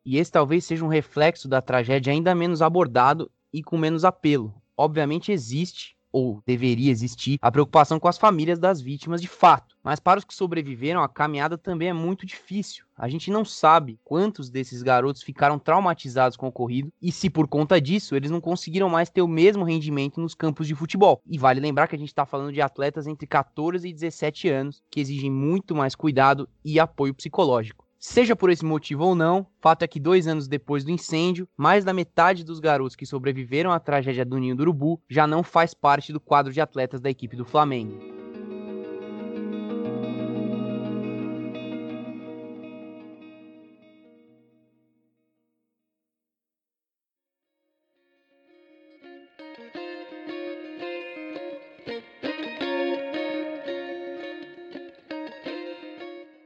E 0.05 0.17
esse 0.17 0.31
talvez 0.31 0.63
seja 0.63 0.85
um 0.85 0.89
reflexo 0.89 1.49
da 1.49 1.61
tragédia 1.61 2.13
ainda 2.13 2.33
menos 2.33 2.61
abordado 2.61 3.29
e 3.51 3.61
com 3.61 3.77
menos 3.77 4.05
apelo. 4.05 4.53
Obviamente 4.77 5.31
existe 5.31 5.96
ou 6.17 6.41
deveria 6.45 6.89
existir, 6.89 7.37
a 7.39 7.51
preocupação 7.51 7.99
com 7.99 8.07
as 8.07 8.17
famílias 8.17 8.57
das 8.57 8.81
vítimas 8.81 9.21
de 9.21 9.27
fato. 9.27 9.77
Mas 9.83 9.99
para 9.99 10.17
os 10.17 10.25
que 10.25 10.33
sobreviveram, 10.33 11.03
a 11.03 11.07
caminhada 11.07 11.57
também 11.57 11.89
é 11.89 11.93
muito 11.93 12.25
difícil. 12.25 12.85
A 12.97 13.07
gente 13.07 13.29
não 13.29 13.45
sabe 13.45 13.99
quantos 14.03 14.49
desses 14.49 14.81
garotos 14.81 15.21
ficaram 15.21 15.59
traumatizados 15.59 16.35
com 16.35 16.47
o 16.47 16.49
ocorrido 16.49 16.91
e 16.99 17.11
se 17.11 17.29
por 17.29 17.47
conta 17.47 17.79
disso 17.79 18.15
eles 18.15 18.31
não 18.31 18.41
conseguiram 18.41 18.89
mais 18.89 19.11
ter 19.11 19.21
o 19.21 19.27
mesmo 19.27 19.63
rendimento 19.63 20.19
nos 20.19 20.33
campos 20.33 20.67
de 20.67 20.73
futebol. 20.73 21.21
E 21.25 21.37
vale 21.37 21.59
lembrar 21.59 21.87
que 21.87 21.95
a 21.95 21.99
gente 21.99 22.09
está 22.09 22.25
falando 22.25 22.51
de 22.51 22.61
atletas 22.61 23.05
entre 23.05 23.27
14 23.27 23.87
e 23.87 23.93
17 23.93 24.49
anos 24.49 24.81
que 24.89 24.99
exigem 24.99 25.29
muito 25.29 25.75
mais 25.75 25.93
cuidado 25.93 26.49
e 26.65 26.79
apoio 26.79 27.13
psicológico. 27.13 27.86
Seja 27.99 28.35
por 28.35 28.51
esse 28.51 28.63
motivo 28.63 29.05
ou 29.05 29.15
não, 29.15 29.47
fato 29.59 29.81
é 29.81 29.87
que 29.87 29.99
dois 29.99 30.27
anos 30.27 30.47
depois 30.47 30.83
do 30.83 30.91
incêndio, 30.91 31.49
mais 31.57 31.83
da 31.83 31.93
metade 31.93 32.43
dos 32.43 32.59
garotos 32.59 32.95
que 32.95 33.07
sobreviveram 33.07 33.71
à 33.71 33.79
tragédia 33.79 34.23
do 34.23 34.37
Ninho 34.37 34.55
do 34.55 34.61
Urubu 34.61 35.01
já 35.09 35.25
não 35.25 35.41
faz 35.41 35.73
parte 35.73 36.13
do 36.13 36.19
quadro 36.19 36.53
de 36.53 36.61
atletas 36.61 37.01
da 37.01 37.09
equipe 37.09 37.35
do 37.35 37.43
Flamengo. 37.43 37.99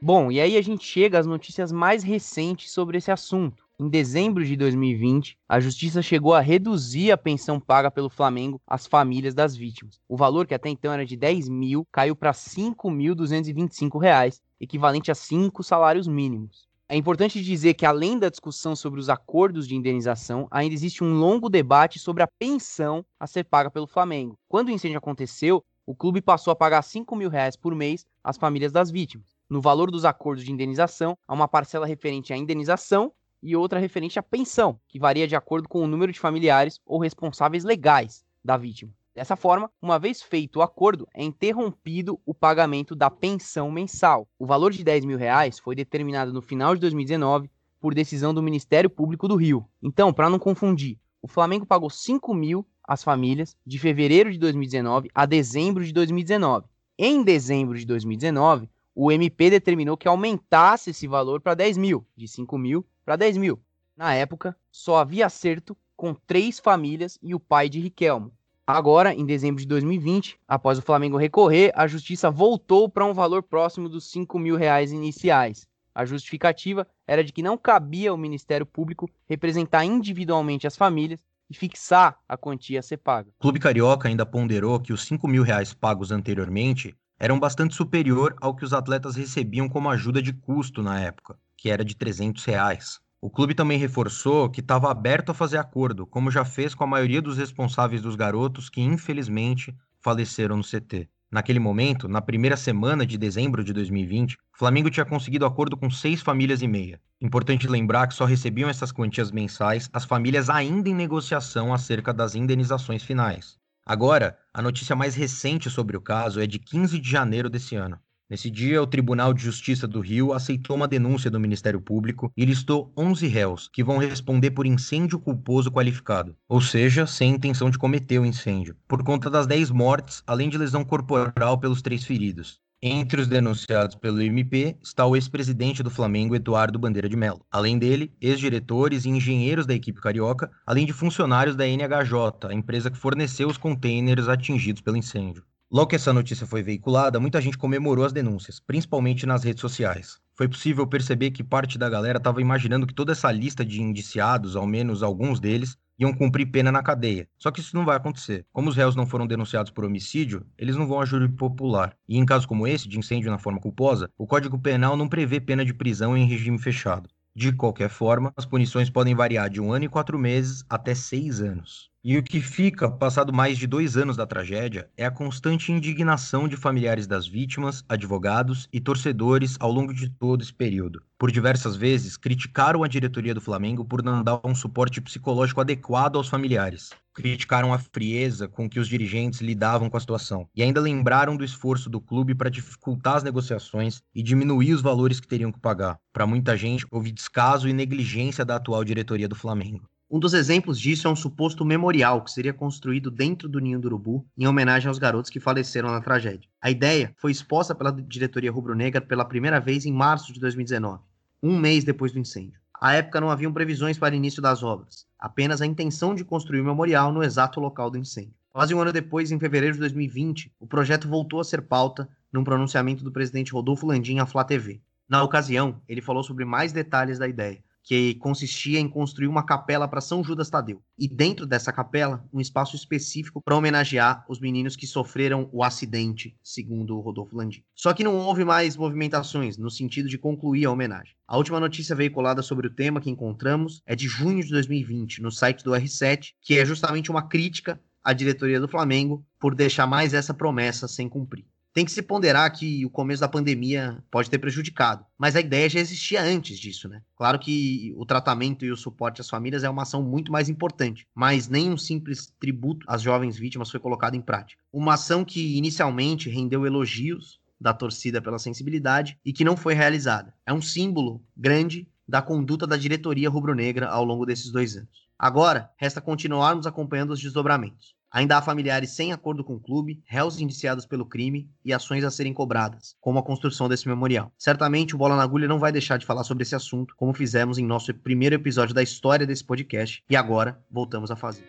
Bom, 0.04 0.32
e 0.32 0.40
aí 0.40 0.56
a 0.56 0.62
gente 0.62 0.84
chega 0.84 1.16
às 1.16 1.28
notícias 1.28 1.70
mais 1.70 2.02
recentes 2.02 2.72
sobre 2.72 2.98
esse 2.98 3.12
assunto. 3.12 3.62
Em 3.78 3.88
dezembro 3.88 4.44
de 4.44 4.56
2020, 4.56 5.38
a 5.48 5.60
justiça 5.60 6.02
chegou 6.02 6.34
a 6.34 6.40
reduzir 6.40 7.12
a 7.12 7.16
pensão 7.16 7.60
paga 7.60 7.88
pelo 7.88 8.10
Flamengo 8.10 8.60
às 8.66 8.84
famílias 8.84 9.32
das 9.32 9.54
vítimas. 9.54 10.00
O 10.08 10.16
valor, 10.16 10.44
que 10.44 10.54
até 10.54 10.68
então 10.68 10.92
era 10.92 11.06
de 11.06 11.16
10 11.16 11.48
mil, 11.48 11.86
caiu 11.92 12.16
para 12.16 12.32
R$ 12.32 12.36
5.225, 12.36 14.40
equivalente 14.60 15.12
a 15.12 15.14
cinco 15.14 15.62
salários 15.62 16.08
mínimos. 16.08 16.66
É 16.88 16.96
importante 16.96 17.40
dizer 17.40 17.74
que, 17.74 17.86
além 17.86 18.18
da 18.18 18.28
discussão 18.28 18.74
sobre 18.74 18.98
os 18.98 19.08
acordos 19.08 19.68
de 19.68 19.76
indenização, 19.76 20.48
ainda 20.50 20.74
existe 20.74 21.04
um 21.04 21.14
longo 21.14 21.48
debate 21.48 22.00
sobre 22.00 22.24
a 22.24 22.28
pensão 22.40 23.06
a 23.20 23.28
ser 23.28 23.44
paga 23.44 23.70
pelo 23.70 23.86
Flamengo. 23.86 24.36
Quando 24.48 24.66
o 24.66 24.72
incêndio 24.72 24.98
aconteceu, 24.98 25.62
o 25.86 25.94
clube 25.94 26.20
passou 26.20 26.50
a 26.50 26.56
pagar 26.56 26.82
5 26.82 27.14
mil 27.14 27.30
reais 27.30 27.54
por 27.54 27.72
mês 27.72 28.04
às 28.24 28.36
famílias 28.36 28.72
das 28.72 28.90
vítimas. 28.90 29.31
No 29.52 29.60
valor 29.60 29.90
dos 29.90 30.06
acordos 30.06 30.46
de 30.46 30.50
indenização, 30.50 31.14
há 31.28 31.34
uma 31.34 31.46
parcela 31.46 31.86
referente 31.86 32.32
à 32.32 32.36
indenização 32.38 33.12
e 33.42 33.54
outra 33.54 33.78
referente 33.78 34.18
à 34.18 34.22
pensão, 34.22 34.80
que 34.88 34.98
varia 34.98 35.28
de 35.28 35.36
acordo 35.36 35.68
com 35.68 35.84
o 35.84 35.86
número 35.86 36.10
de 36.10 36.18
familiares 36.18 36.80
ou 36.86 36.98
responsáveis 36.98 37.62
legais 37.62 38.24
da 38.42 38.56
vítima. 38.56 38.94
Dessa 39.14 39.36
forma, 39.36 39.70
uma 39.82 39.98
vez 39.98 40.22
feito 40.22 40.58
o 40.58 40.62
acordo, 40.62 41.06
é 41.12 41.22
interrompido 41.22 42.18
o 42.24 42.32
pagamento 42.32 42.96
da 42.96 43.10
pensão 43.10 43.70
mensal. 43.70 44.26
O 44.38 44.46
valor 44.46 44.72
de 44.72 44.82
10 44.82 45.04
mil 45.04 45.18
reais 45.18 45.58
foi 45.58 45.74
determinado 45.74 46.32
no 46.32 46.40
final 46.40 46.74
de 46.74 46.80
2019 46.80 47.50
por 47.78 47.92
decisão 47.92 48.32
do 48.32 48.42
Ministério 48.42 48.88
Público 48.88 49.28
do 49.28 49.36
Rio. 49.36 49.66
Então, 49.82 50.14
para 50.14 50.30
não 50.30 50.38
confundir, 50.38 50.98
o 51.20 51.28
Flamengo 51.28 51.66
pagou 51.66 51.90
5 51.90 52.32
mil 52.32 52.66
às 52.82 53.04
famílias 53.04 53.54
de 53.66 53.78
fevereiro 53.78 54.32
de 54.32 54.38
2019 54.38 55.10
a 55.14 55.26
dezembro 55.26 55.84
de 55.84 55.92
2019. 55.92 56.64
Em 56.98 57.22
dezembro 57.22 57.78
de 57.78 57.84
2019, 57.84 58.71
o 58.94 59.10
MP 59.10 59.50
determinou 59.50 59.96
que 59.96 60.08
aumentasse 60.08 60.90
esse 60.90 61.06
valor 61.06 61.40
para 61.40 61.54
10 61.54 61.76
mil, 61.76 62.06
de 62.16 62.28
5 62.28 62.58
mil 62.58 62.86
para 63.04 63.16
10 63.16 63.36
mil. 63.36 63.60
Na 63.96 64.14
época, 64.14 64.56
só 64.70 64.96
havia 64.96 65.26
acerto 65.26 65.76
com 65.96 66.14
três 66.14 66.58
famílias 66.58 67.18
e 67.22 67.34
o 67.34 67.40
pai 67.40 67.68
de 67.68 67.80
Riquelmo. 67.80 68.32
Agora, 68.66 69.12
em 69.12 69.26
dezembro 69.26 69.60
de 69.60 69.66
2020, 69.66 70.38
após 70.46 70.78
o 70.78 70.82
Flamengo 70.82 71.16
recorrer, 71.16 71.72
a 71.74 71.86
justiça 71.86 72.30
voltou 72.30 72.88
para 72.88 73.04
um 73.04 73.12
valor 73.12 73.42
próximo 73.42 73.88
dos 73.88 74.10
5 74.10 74.38
mil 74.38 74.56
reais 74.56 74.92
iniciais. 74.92 75.66
A 75.94 76.04
justificativa 76.04 76.86
era 77.06 77.22
de 77.22 77.32
que 77.32 77.42
não 77.42 77.58
cabia 77.58 78.10
ao 78.10 78.16
Ministério 78.16 78.64
Público 78.64 79.10
representar 79.28 79.84
individualmente 79.84 80.66
as 80.66 80.76
famílias 80.76 81.20
e 81.50 81.54
fixar 81.54 82.18
a 82.26 82.36
quantia 82.36 82.80
a 82.80 82.82
ser 82.82 82.96
paga. 82.96 83.30
O 83.38 83.42
Clube 83.42 83.60
Carioca 83.60 84.08
ainda 84.08 84.24
ponderou 84.24 84.80
que 84.80 84.92
os 84.92 85.04
5 85.04 85.28
mil 85.28 85.42
reais 85.42 85.74
pagos 85.74 86.10
anteriormente 86.10 86.96
eram 87.22 87.38
bastante 87.38 87.76
superior 87.76 88.34
ao 88.40 88.52
que 88.52 88.64
os 88.64 88.72
atletas 88.72 89.14
recebiam 89.14 89.68
como 89.68 89.88
ajuda 89.88 90.20
de 90.20 90.32
custo 90.32 90.82
na 90.82 90.98
época, 90.98 91.38
que 91.56 91.70
era 91.70 91.84
de 91.84 91.94
300 91.94 92.44
reais. 92.44 92.98
O 93.20 93.30
clube 93.30 93.54
também 93.54 93.78
reforçou 93.78 94.50
que 94.50 94.58
estava 94.58 94.90
aberto 94.90 95.30
a 95.30 95.34
fazer 95.34 95.58
acordo, 95.58 96.04
como 96.04 96.32
já 96.32 96.44
fez 96.44 96.74
com 96.74 96.82
a 96.82 96.86
maioria 96.88 97.22
dos 97.22 97.38
responsáveis 97.38 98.02
dos 98.02 98.16
garotos 98.16 98.68
que 98.68 98.80
infelizmente 98.80 99.72
faleceram 100.00 100.56
no 100.56 100.64
CT. 100.64 101.08
Naquele 101.30 101.60
momento, 101.60 102.08
na 102.08 102.20
primeira 102.20 102.56
semana 102.56 103.06
de 103.06 103.16
dezembro 103.16 103.62
de 103.62 103.72
2020, 103.72 104.34
o 104.34 104.58
Flamengo 104.58 104.90
tinha 104.90 105.06
conseguido 105.06 105.46
acordo 105.46 105.76
com 105.76 105.88
seis 105.88 106.20
famílias 106.20 106.60
e 106.60 106.66
meia. 106.66 107.00
Importante 107.20 107.68
lembrar 107.68 108.08
que 108.08 108.14
só 108.14 108.24
recebiam 108.24 108.68
essas 108.68 108.90
quantias 108.90 109.30
mensais 109.30 109.88
as 109.92 110.04
famílias 110.04 110.50
ainda 110.50 110.88
em 110.88 110.94
negociação 110.94 111.72
acerca 111.72 112.12
das 112.12 112.34
indenizações 112.34 113.04
finais. 113.04 113.61
Agora, 113.84 114.38
a 114.54 114.62
notícia 114.62 114.94
mais 114.94 115.16
recente 115.16 115.68
sobre 115.68 115.96
o 115.96 116.00
caso 116.00 116.40
é 116.40 116.46
de 116.46 116.58
15 116.58 117.00
de 117.00 117.10
janeiro 117.10 117.50
desse 117.50 117.74
ano. 117.74 117.98
Nesse 118.30 118.48
dia, 118.48 118.80
o 118.80 118.86
Tribunal 118.86 119.34
de 119.34 119.42
Justiça 119.42 119.86
do 119.86 120.00
Rio 120.00 120.32
aceitou 120.32 120.76
uma 120.76 120.86
denúncia 120.86 121.30
do 121.30 121.40
Ministério 121.40 121.80
Público 121.80 122.32
e 122.36 122.44
listou 122.44 122.92
11 122.96 123.26
réus 123.26 123.68
que 123.68 123.84
vão 123.84 123.98
responder 123.98 124.52
por 124.52 124.66
incêndio 124.66 125.18
culposo 125.18 125.70
qualificado, 125.70 126.34
ou 126.48 126.60
seja, 126.60 127.06
sem 127.06 127.34
intenção 127.34 127.68
de 127.68 127.76
cometer 127.76 128.20
o 128.20 128.24
incêndio, 128.24 128.76
por 128.86 129.02
conta 129.02 129.28
das 129.28 129.46
10 129.46 129.70
mortes, 129.70 130.22
além 130.26 130.48
de 130.48 130.56
lesão 130.56 130.84
corporal 130.84 131.58
pelos 131.58 131.82
três 131.82 132.04
feridos. 132.04 132.60
Entre 132.84 133.20
os 133.20 133.28
denunciados 133.28 133.94
pelo 133.94 134.20
MP 134.20 134.76
está 134.82 135.06
o 135.06 135.14
ex-presidente 135.14 135.84
do 135.84 135.90
Flamengo, 135.90 136.34
Eduardo 136.34 136.80
Bandeira 136.80 137.08
de 137.08 137.16
Mello. 137.16 137.46
Além 137.48 137.78
dele, 137.78 138.12
ex-diretores 138.20 139.04
e 139.04 139.08
engenheiros 139.08 139.64
da 139.64 139.72
equipe 139.72 140.00
carioca, 140.00 140.50
além 140.66 140.84
de 140.84 140.92
funcionários 140.92 141.54
da 141.54 141.64
NHJ, 141.64 142.48
a 142.48 142.52
empresa 142.52 142.90
que 142.90 142.98
forneceu 142.98 143.46
os 143.46 143.56
containers 143.56 144.26
atingidos 144.26 144.82
pelo 144.82 144.96
incêndio. 144.96 145.44
Logo 145.70 145.90
que 145.90 145.94
essa 145.94 146.12
notícia 146.12 146.44
foi 146.44 146.60
veiculada, 146.60 147.20
muita 147.20 147.40
gente 147.40 147.56
comemorou 147.56 148.04
as 148.04 148.12
denúncias, 148.12 148.58
principalmente 148.58 149.26
nas 149.26 149.44
redes 149.44 149.60
sociais. 149.60 150.20
Foi 150.34 150.48
possível 150.48 150.86
perceber 150.86 151.30
que 151.30 151.44
parte 151.44 151.76
da 151.76 151.90
galera 151.90 152.16
estava 152.16 152.40
imaginando 152.40 152.86
que 152.86 152.94
toda 152.94 153.12
essa 153.12 153.30
lista 153.30 153.64
de 153.64 153.82
indiciados, 153.82 154.56
ao 154.56 154.66
menos 154.66 155.02
alguns 155.02 155.38
deles, 155.38 155.76
iam 155.98 156.12
cumprir 156.12 156.46
pena 156.46 156.72
na 156.72 156.82
cadeia. 156.82 157.28
Só 157.38 157.50
que 157.50 157.60
isso 157.60 157.76
não 157.76 157.84
vai 157.84 157.96
acontecer. 157.96 158.46
Como 158.50 158.70
os 158.70 158.76
réus 158.76 158.96
não 158.96 159.06
foram 159.06 159.26
denunciados 159.26 159.70
por 159.70 159.84
homicídio, 159.84 160.46
eles 160.56 160.74
não 160.74 160.86
vão 160.86 161.00
a 161.00 161.04
júri 161.04 161.28
popular. 161.28 161.94
E 162.08 162.16
em 162.16 162.24
casos 162.24 162.46
como 162.46 162.66
esse, 162.66 162.88
de 162.88 162.98
incêndio 162.98 163.30
na 163.30 163.38
forma 163.38 163.60
culposa, 163.60 164.10
o 164.16 164.26
Código 164.26 164.58
Penal 164.58 164.96
não 164.96 165.08
prevê 165.08 165.38
pena 165.38 165.64
de 165.64 165.74
prisão 165.74 166.16
em 166.16 166.26
regime 166.26 166.58
fechado. 166.58 167.08
De 167.34 167.50
qualquer 167.50 167.88
forma, 167.88 168.30
as 168.36 168.44
punições 168.44 168.90
podem 168.90 169.14
variar 169.14 169.48
de 169.48 169.58
um 169.58 169.72
ano 169.72 169.86
e 169.86 169.88
quatro 169.88 170.18
meses 170.18 170.62
até 170.68 170.94
seis 170.94 171.40
anos. 171.40 171.90
E 172.04 172.18
o 172.18 172.22
que 172.22 172.42
fica, 172.42 172.90
passado 172.90 173.32
mais 173.32 173.56
de 173.56 173.66
dois 173.66 173.96
anos 173.96 174.18
da 174.18 174.26
tragédia, 174.26 174.90
é 174.96 175.06
a 175.06 175.10
constante 175.10 175.72
indignação 175.72 176.46
de 176.46 176.58
familiares 176.58 177.06
das 177.06 177.26
vítimas, 177.26 177.82
advogados 177.88 178.68
e 178.70 178.80
torcedores 178.80 179.56
ao 179.58 179.72
longo 179.72 179.94
de 179.94 180.10
todo 180.10 180.42
esse 180.42 180.52
período. 180.52 181.02
Por 181.18 181.30
diversas 181.30 181.74
vezes, 181.74 182.18
criticaram 182.18 182.82
a 182.82 182.88
diretoria 182.88 183.32
do 183.32 183.40
Flamengo 183.40 183.82
por 183.82 184.02
não 184.02 184.22
dar 184.22 184.40
um 184.44 184.54
suporte 184.54 185.00
psicológico 185.00 185.60
adequado 185.60 186.16
aos 186.16 186.28
familiares. 186.28 186.90
Criticaram 187.14 187.74
a 187.74 187.78
frieza 187.78 188.48
com 188.48 188.68
que 188.68 188.80
os 188.80 188.88
dirigentes 188.88 189.40
lidavam 189.40 189.90
com 189.90 189.96
a 189.98 190.00
situação. 190.00 190.48
E 190.54 190.62
ainda 190.62 190.80
lembraram 190.80 191.36
do 191.36 191.44
esforço 191.44 191.90
do 191.90 192.00
clube 192.00 192.34
para 192.34 192.48
dificultar 192.48 193.16
as 193.16 193.22
negociações 193.22 194.02
e 194.14 194.22
diminuir 194.22 194.72
os 194.72 194.80
valores 194.80 195.20
que 195.20 195.28
teriam 195.28 195.52
que 195.52 195.60
pagar. 195.60 195.98
Para 196.10 196.26
muita 196.26 196.56
gente, 196.56 196.86
houve 196.90 197.12
descaso 197.12 197.68
e 197.68 197.72
negligência 197.72 198.46
da 198.46 198.56
atual 198.56 198.82
diretoria 198.82 199.28
do 199.28 199.34
Flamengo. 199.34 199.86
Um 200.10 200.18
dos 200.18 200.34
exemplos 200.34 200.78
disso 200.78 201.06
é 201.06 201.10
um 201.10 201.16
suposto 201.16 201.64
memorial 201.64 202.22
que 202.22 202.30
seria 202.30 202.52
construído 202.52 203.10
dentro 203.10 203.48
do 203.48 203.58
Ninho 203.60 203.80
do 203.80 203.86
Urubu 203.86 204.26
em 204.36 204.46
homenagem 204.46 204.88
aos 204.88 204.98
garotos 204.98 205.30
que 205.30 205.40
faleceram 205.40 205.90
na 205.90 206.00
tragédia. 206.00 206.48
A 206.60 206.70
ideia 206.70 207.14
foi 207.16 207.30
exposta 207.30 207.74
pela 207.74 207.90
diretoria 207.90 208.52
rubro-negra 208.52 209.00
pela 209.00 209.24
primeira 209.24 209.58
vez 209.58 209.84
em 209.86 209.92
março 209.92 210.32
de 210.32 210.38
2019, 210.38 211.02
um 211.42 211.58
mês 211.58 211.82
depois 211.82 212.12
do 212.12 212.18
incêndio. 212.18 212.61
À 212.84 212.94
época 212.94 213.20
não 213.20 213.30
haviam 213.30 213.52
previsões 213.52 213.96
para 213.96 214.16
início 214.16 214.42
das 214.42 214.64
obras, 214.64 215.06
apenas 215.16 215.62
a 215.62 215.66
intenção 215.66 216.16
de 216.16 216.24
construir 216.24 216.60
o 216.60 216.64
memorial 216.64 217.12
no 217.12 217.22
exato 217.22 217.60
local 217.60 217.88
do 217.88 217.96
incêndio. 217.96 218.34
Quase 218.50 218.74
um 218.74 218.80
ano 218.80 218.92
depois, 218.92 219.30
em 219.30 219.38
fevereiro 219.38 219.74
de 219.74 219.78
2020, 219.78 220.52
o 220.58 220.66
projeto 220.66 221.06
voltou 221.06 221.38
a 221.38 221.44
ser 221.44 221.62
pauta 221.62 222.08
num 222.32 222.42
pronunciamento 222.42 223.04
do 223.04 223.12
presidente 223.12 223.52
Rodolfo 223.52 223.86
Landim 223.86 224.18
à 224.18 224.26
Flá 224.26 224.42
TV. 224.42 224.82
Na 225.08 225.22
ocasião, 225.22 225.80
ele 225.88 226.02
falou 226.02 226.24
sobre 226.24 226.44
mais 226.44 226.72
detalhes 226.72 227.20
da 227.20 227.28
ideia, 227.28 227.62
que 227.82 228.14
consistia 228.14 228.78
em 228.78 228.88
construir 228.88 229.26
uma 229.26 229.44
capela 229.44 229.88
para 229.88 230.00
São 230.00 230.22
Judas 230.22 230.48
Tadeu. 230.48 230.82
E 230.98 231.08
dentro 231.08 231.46
dessa 231.46 231.72
capela, 231.72 232.24
um 232.32 232.40
espaço 232.40 232.76
específico 232.76 233.42
para 233.42 233.56
homenagear 233.56 234.24
os 234.28 234.40
meninos 234.40 234.76
que 234.76 234.86
sofreram 234.86 235.48
o 235.52 235.64
acidente, 235.64 236.36
segundo 236.42 236.96
o 236.96 237.00
Rodolfo 237.00 237.36
Landim. 237.36 237.64
Só 237.74 237.92
que 237.92 238.04
não 238.04 238.18
houve 238.18 238.44
mais 238.44 238.76
movimentações 238.76 239.56
no 239.56 239.70
sentido 239.70 240.08
de 240.08 240.18
concluir 240.18 240.66
a 240.66 240.70
homenagem. 240.70 241.14
A 241.26 241.36
última 241.36 241.58
notícia 241.58 241.96
veiculada 241.96 242.42
sobre 242.42 242.66
o 242.66 242.74
tema 242.74 243.00
que 243.00 243.10
encontramos 243.10 243.82
é 243.86 243.96
de 243.96 244.06
junho 244.06 244.42
de 244.42 244.50
2020, 244.50 245.22
no 245.22 245.30
site 245.30 245.64
do 245.64 245.72
R7, 245.72 246.34
que 246.40 246.58
é 246.58 246.64
justamente 246.64 247.10
uma 247.10 247.26
crítica 247.28 247.80
à 248.04 248.12
diretoria 248.12 248.60
do 248.60 248.68
Flamengo 248.68 249.24
por 249.38 249.54
deixar 249.54 249.86
mais 249.86 250.12
essa 250.12 250.34
promessa 250.34 250.88
sem 250.88 251.08
cumprir. 251.08 251.44
Tem 251.72 251.86
que 251.86 251.90
se 251.90 252.02
ponderar 252.02 252.52
que 252.52 252.84
o 252.84 252.90
começo 252.90 253.22
da 253.22 253.28
pandemia 253.28 254.04
pode 254.10 254.28
ter 254.28 254.38
prejudicado, 254.38 255.06
mas 255.16 255.34
a 255.34 255.40
ideia 255.40 255.70
já 255.70 255.80
existia 255.80 256.22
antes 256.22 256.58
disso, 256.58 256.86
né? 256.86 257.00
Claro 257.16 257.38
que 257.38 257.94
o 257.96 258.04
tratamento 258.04 258.64
e 258.64 258.70
o 258.70 258.76
suporte 258.76 259.22
às 259.22 259.30
famílias 259.30 259.64
é 259.64 259.70
uma 259.70 259.82
ação 259.82 260.02
muito 260.02 260.30
mais 260.30 260.50
importante, 260.50 261.06
mas 261.14 261.48
nem 261.48 261.70
um 261.70 261.78
simples 261.78 262.30
tributo 262.38 262.84
às 262.86 263.00
jovens 263.00 263.38
vítimas 263.38 263.70
foi 263.70 263.80
colocado 263.80 264.14
em 264.14 264.20
prática. 264.20 264.62
Uma 264.70 264.94
ação 264.94 265.24
que 265.24 265.56
inicialmente 265.56 266.28
rendeu 266.28 266.66
elogios 266.66 267.40
da 267.58 267.72
torcida 267.72 268.20
pela 268.20 268.38
sensibilidade 268.38 269.18
e 269.24 269.32
que 269.32 269.44
não 269.44 269.56
foi 269.56 269.72
realizada. 269.72 270.34
É 270.44 270.52
um 270.52 270.60
símbolo 270.60 271.24
grande 271.34 271.88
da 272.06 272.20
conduta 272.20 272.66
da 272.66 272.76
diretoria 272.76 273.30
rubro-negra 273.30 273.88
ao 273.88 274.04
longo 274.04 274.26
desses 274.26 274.50
dois 274.50 274.76
anos. 274.76 275.06
Agora, 275.18 275.70
resta 275.76 276.00
continuarmos 276.00 276.66
acompanhando 276.66 277.12
os 277.12 277.20
desdobramentos. 277.20 277.94
Ainda 278.12 278.36
há 278.36 278.42
familiares 278.42 278.90
sem 278.90 279.10
acordo 279.10 279.42
com 279.42 279.54
o 279.54 279.60
clube, 279.60 280.02
réus 280.04 280.38
indiciados 280.38 280.84
pelo 280.84 281.06
crime 281.06 281.50
e 281.64 281.72
ações 281.72 282.04
a 282.04 282.10
serem 282.10 282.34
cobradas, 282.34 282.94
como 283.00 283.18
a 283.18 283.22
construção 283.22 283.70
desse 283.70 283.88
memorial. 283.88 284.30
Certamente 284.36 284.94
o 284.94 284.98
Bola 284.98 285.16
na 285.16 285.22
Agulha 285.22 285.48
não 285.48 285.58
vai 285.58 285.72
deixar 285.72 285.96
de 285.96 286.04
falar 286.04 286.22
sobre 286.22 286.42
esse 286.42 286.54
assunto, 286.54 286.94
como 286.94 287.14
fizemos 287.14 287.56
em 287.56 287.64
nosso 287.64 287.94
primeiro 287.94 288.34
episódio 288.34 288.74
da 288.74 288.82
história 288.82 289.26
desse 289.26 289.42
podcast, 289.42 290.04
e 290.10 290.14
agora 290.14 290.62
voltamos 290.70 291.10
a 291.10 291.16
fazer. 291.16 291.48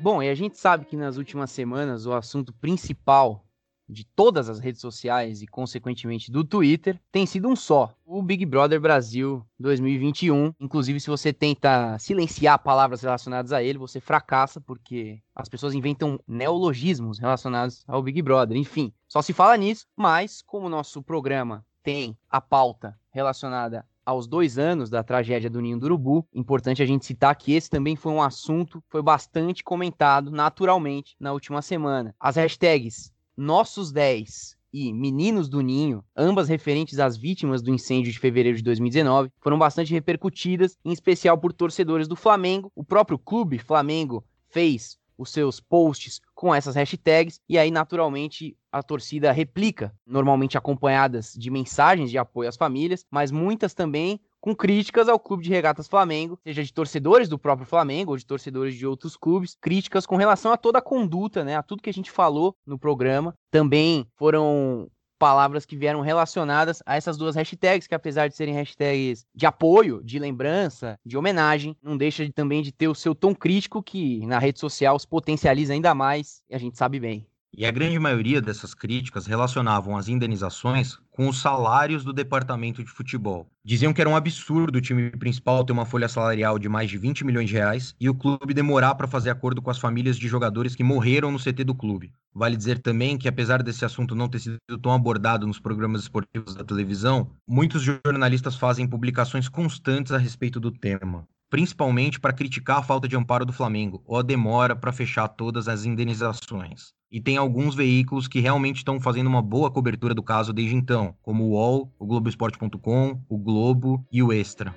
Bom, 0.00 0.20
e 0.20 0.28
a 0.28 0.34
gente 0.34 0.58
sabe 0.58 0.86
que 0.86 0.96
nas 0.96 1.16
últimas 1.16 1.52
semanas 1.52 2.04
o 2.04 2.12
assunto 2.12 2.52
principal 2.54 3.46
de 3.92 4.04
todas 4.04 4.48
as 4.48 4.58
redes 4.58 4.80
sociais 4.80 5.42
e, 5.42 5.46
consequentemente, 5.46 6.32
do 6.32 6.42
Twitter, 6.42 6.98
tem 7.12 7.26
sido 7.26 7.48
um 7.48 7.54
só: 7.54 7.94
o 8.04 8.22
Big 8.22 8.44
Brother 8.44 8.80
Brasil 8.80 9.44
2021. 9.58 10.54
Inclusive, 10.58 10.98
se 10.98 11.10
você 11.10 11.32
tenta 11.32 11.98
silenciar 11.98 12.58
palavras 12.58 13.02
relacionadas 13.02 13.52
a 13.52 13.62
ele, 13.62 13.78
você 13.78 14.00
fracassa, 14.00 14.60
porque 14.60 15.20
as 15.34 15.48
pessoas 15.48 15.74
inventam 15.74 16.18
neologismos 16.26 17.18
relacionados 17.18 17.84
ao 17.86 18.02
Big 18.02 18.20
Brother. 18.22 18.56
Enfim, 18.56 18.92
só 19.06 19.22
se 19.22 19.32
fala 19.32 19.56
nisso, 19.56 19.86
mas 19.96 20.42
como 20.42 20.66
o 20.66 20.70
nosso 20.70 21.02
programa 21.02 21.64
tem 21.82 22.16
a 22.30 22.40
pauta 22.40 22.98
relacionada 23.10 23.84
aos 24.04 24.26
dois 24.26 24.58
anos 24.58 24.90
da 24.90 25.02
tragédia 25.02 25.48
do 25.48 25.60
Ninho 25.60 25.78
do 25.78 25.86
Urubu. 25.86 26.26
Importante 26.34 26.82
a 26.82 26.86
gente 26.86 27.06
citar 27.06 27.34
que 27.36 27.52
esse 27.52 27.70
também 27.70 27.96
foi 27.96 28.12
um 28.12 28.22
assunto, 28.22 28.82
foi 28.88 29.02
bastante 29.02 29.62
comentado 29.62 30.30
naturalmente 30.30 31.14
na 31.18 31.32
última 31.32 31.62
semana. 31.62 32.14
As 32.18 32.36
hashtags 32.36 33.11
nossos 33.36 33.92
10 33.92 34.56
e 34.72 34.92
Meninos 34.92 35.48
do 35.48 35.60
Ninho, 35.60 36.02
ambas 36.16 36.48
referentes 36.48 36.98
às 36.98 37.16
vítimas 37.16 37.60
do 37.60 37.70
incêndio 37.70 38.10
de 38.10 38.18
fevereiro 38.18 38.56
de 38.56 38.64
2019, 38.64 39.30
foram 39.40 39.58
bastante 39.58 39.92
repercutidas, 39.92 40.78
em 40.84 40.92
especial 40.92 41.36
por 41.36 41.52
torcedores 41.52 42.08
do 42.08 42.16
Flamengo. 42.16 42.72
O 42.74 42.82
próprio 42.82 43.18
clube 43.18 43.58
Flamengo 43.58 44.24
fez 44.48 44.98
os 45.18 45.30
seus 45.30 45.60
posts 45.60 46.20
com 46.34 46.54
essas 46.54 46.74
hashtags 46.74 47.38
e 47.48 47.58
aí 47.58 47.70
naturalmente 47.70 48.56
a 48.70 48.82
torcida 48.82 49.30
replica, 49.30 49.94
normalmente 50.06 50.56
acompanhadas 50.56 51.34
de 51.34 51.50
mensagens 51.50 52.10
de 52.10 52.16
apoio 52.16 52.48
às 52.48 52.56
famílias, 52.56 53.04
mas 53.10 53.30
muitas 53.30 53.74
também 53.74 54.18
com 54.42 54.56
críticas 54.56 55.08
ao 55.08 55.20
Clube 55.20 55.44
de 55.44 55.50
Regatas 55.50 55.86
Flamengo, 55.86 56.36
seja 56.42 56.64
de 56.64 56.72
torcedores 56.72 57.28
do 57.28 57.38
próprio 57.38 57.64
Flamengo 57.66 58.10
ou 58.10 58.16
de 58.16 58.26
torcedores 58.26 58.74
de 58.74 58.84
outros 58.84 59.16
clubes, 59.16 59.56
críticas 59.58 60.04
com 60.04 60.16
relação 60.16 60.52
a 60.52 60.56
toda 60.56 60.80
a 60.80 60.82
conduta, 60.82 61.44
né, 61.44 61.56
a 61.56 61.62
tudo 61.62 61.80
que 61.80 61.88
a 61.88 61.94
gente 61.94 62.10
falou 62.10 62.56
no 62.66 62.76
programa. 62.76 63.34
Também 63.52 64.04
foram 64.16 64.90
palavras 65.16 65.64
que 65.64 65.76
vieram 65.76 66.00
relacionadas 66.00 66.82
a 66.84 66.96
essas 66.96 67.16
duas 67.16 67.36
hashtags, 67.36 67.86
que 67.86 67.94
apesar 67.94 68.26
de 68.26 68.34
serem 68.34 68.54
hashtags 68.54 69.24
de 69.32 69.46
apoio, 69.46 70.02
de 70.02 70.18
lembrança, 70.18 70.98
de 71.06 71.16
homenagem, 71.16 71.76
não 71.80 71.96
deixa 71.96 72.26
de, 72.26 72.32
também 72.32 72.62
de 72.62 72.72
ter 72.72 72.88
o 72.88 72.94
seu 72.96 73.14
tom 73.14 73.32
crítico 73.32 73.80
que 73.80 74.26
na 74.26 74.40
rede 74.40 74.58
social 74.58 74.98
se 74.98 75.06
potencializa 75.06 75.72
ainda 75.72 75.94
mais, 75.94 76.42
e 76.50 76.56
a 76.56 76.58
gente 76.58 76.76
sabe 76.76 76.98
bem. 76.98 77.24
E 77.56 77.64
a 77.64 77.70
grande 77.70 77.98
maioria 78.00 78.40
dessas 78.40 78.74
críticas 78.74 79.26
relacionavam 79.26 79.96
as 79.96 80.08
indenizações 80.08 80.98
com 81.12 81.28
os 81.28 81.40
salários 81.40 82.02
do 82.02 82.12
departamento 82.12 82.82
de 82.82 82.90
futebol. 82.90 83.46
Diziam 83.62 83.92
que 83.92 84.00
era 84.00 84.08
um 84.08 84.16
absurdo 84.16 84.78
o 84.78 84.80
time 84.80 85.10
principal 85.10 85.62
ter 85.62 85.72
uma 85.72 85.84
folha 85.84 86.08
salarial 86.08 86.58
de 86.58 86.68
mais 86.68 86.88
de 86.88 86.96
20 86.96 87.24
milhões 87.24 87.48
de 87.48 87.54
reais 87.54 87.94
e 88.00 88.08
o 88.08 88.14
clube 88.14 88.54
demorar 88.54 88.94
para 88.94 89.06
fazer 89.06 89.28
acordo 89.28 89.60
com 89.60 89.70
as 89.70 89.78
famílias 89.78 90.18
de 90.18 90.26
jogadores 90.26 90.74
que 90.74 90.82
morreram 90.82 91.30
no 91.30 91.38
CT 91.38 91.64
do 91.64 91.74
clube. 91.74 92.12
Vale 92.34 92.56
dizer 92.56 92.78
também 92.78 93.18
que, 93.18 93.28
apesar 93.28 93.62
desse 93.62 93.84
assunto 93.84 94.14
não 94.14 94.28
ter 94.28 94.40
sido 94.40 94.58
tão 94.80 94.92
abordado 94.92 95.46
nos 95.46 95.60
programas 95.60 96.02
esportivos 96.02 96.54
da 96.54 96.64
televisão, 96.64 97.30
muitos 97.46 97.82
jornalistas 97.82 98.56
fazem 98.56 98.88
publicações 98.88 99.48
constantes 99.48 100.12
a 100.12 100.18
respeito 100.18 100.58
do 100.58 100.70
tema 100.70 101.26
principalmente 101.52 102.18
para 102.18 102.32
criticar 102.32 102.78
a 102.78 102.82
falta 102.82 103.06
de 103.06 103.14
amparo 103.14 103.44
do 103.44 103.52
Flamengo 103.52 104.02
ou 104.06 104.16
a 104.16 104.22
demora 104.22 104.74
para 104.74 104.90
fechar 104.90 105.28
todas 105.28 105.68
as 105.68 105.84
indenizações. 105.84 106.94
E 107.10 107.20
tem 107.20 107.36
alguns 107.36 107.74
veículos 107.74 108.26
que 108.26 108.40
realmente 108.40 108.78
estão 108.78 108.98
fazendo 108.98 109.26
uma 109.26 109.42
boa 109.42 109.70
cobertura 109.70 110.14
do 110.14 110.22
caso 110.22 110.50
desde 110.50 110.74
então, 110.74 111.14
como 111.20 111.44
o 111.44 111.50
UOL, 111.50 111.92
o 111.98 112.06
Globoesporte.com, 112.06 113.20
o 113.28 113.36
Globo 113.36 114.02
e 114.10 114.22
o 114.22 114.32
Extra. 114.32 114.74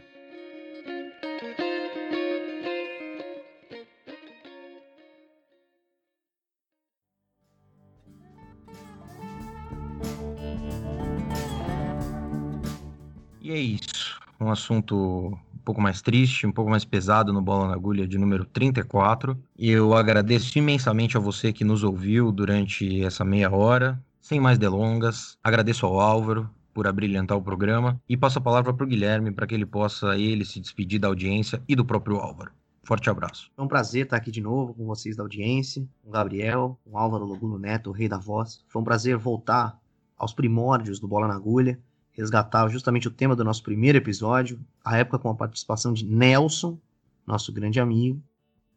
E 13.41 13.49
é 13.49 13.59
isso. 13.59 14.19
Um 14.41 14.51
assunto 14.51 15.39
pouco 15.65 15.81
mais 15.81 15.99
triste, 16.01 16.45
um 16.45 16.51
pouco 16.51 16.69
mais 16.69 16.85
pesado 16.85 17.33
no 17.33 17.41
Bola 17.41 17.67
na 17.67 17.73
Agulha 17.73 18.07
de 18.07 18.17
número 18.17 18.45
34. 18.45 19.35
E 19.57 19.71
eu 19.71 19.95
agradeço 19.95 20.57
imensamente 20.57 21.17
a 21.17 21.19
você 21.19 21.51
que 21.51 21.65
nos 21.65 21.83
ouviu 21.83 22.31
durante 22.31 23.03
essa 23.03 23.25
meia 23.25 23.51
hora. 23.51 23.99
Sem 24.21 24.39
mais 24.39 24.57
delongas, 24.57 25.37
agradeço 25.43 25.85
ao 25.85 25.99
Álvaro 25.99 26.49
por 26.73 26.87
abrilhantar 26.87 27.37
o 27.37 27.41
programa 27.41 27.99
e 28.07 28.15
passo 28.15 28.37
a 28.37 28.41
palavra 28.41 28.73
para 28.73 28.83
o 28.83 28.87
Guilherme 28.87 29.31
para 29.31 29.47
que 29.47 29.55
ele 29.55 29.65
possa 29.65 30.17
ele 30.17 30.45
se 30.45 30.59
despedir 30.59 30.99
da 30.99 31.07
audiência 31.07 31.61
e 31.67 31.75
do 31.75 31.83
próprio 31.83 32.17
Álvaro. 32.17 32.51
Forte 32.83 33.09
abraço. 33.09 33.49
É 33.57 33.61
um 33.61 33.67
prazer 33.67 34.03
estar 34.03 34.17
aqui 34.17 34.29
de 34.29 34.41
novo 34.41 34.73
com 34.75 34.85
vocês 34.85 35.15
da 35.15 35.23
audiência, 35.23 35.87
com 36.03 36.09
o 36.09 36.11
Gabriel, 36.11 36.77
com 36.83 36.91
o 36.91 36.97
Álvaro 36.97 37.25
Loguno 37.25 37.57
Neto, 37.57 37.89
o 37.89 37.93
rei 37.93 38.07
da 38.07 38.19
voz. 38.19 38.63
Foi 38.67 38.79
um 38.81 38.85
prazer 38.85 39.17
voltar 39.17 39.79
aos 40.15 40.33
primórdios 40.33 40.99
do 40.99 41.07
Bola 41.07 41.27
na 41.27 41.35
Agulha 41.35 41.79
resgatar 42.15 42.67
justamente 42.69 43.07
o 43.07 43.11
tema 43.11 43.35
do 43.35 43.43
nosso 43.43 43.61
primeiro 43.61 43.97
episódio, 43.97 44.59
a 44.83 44.97
época 44.97 45.19
com 45.19 45.29
a 45.29 45.35
participação 45.35 45.93
de 45.93 46.05
Nelson, 46.05 46.79
nosso 47.27 47.51
grande 47.51 47.79
amigo. 47.79 48.21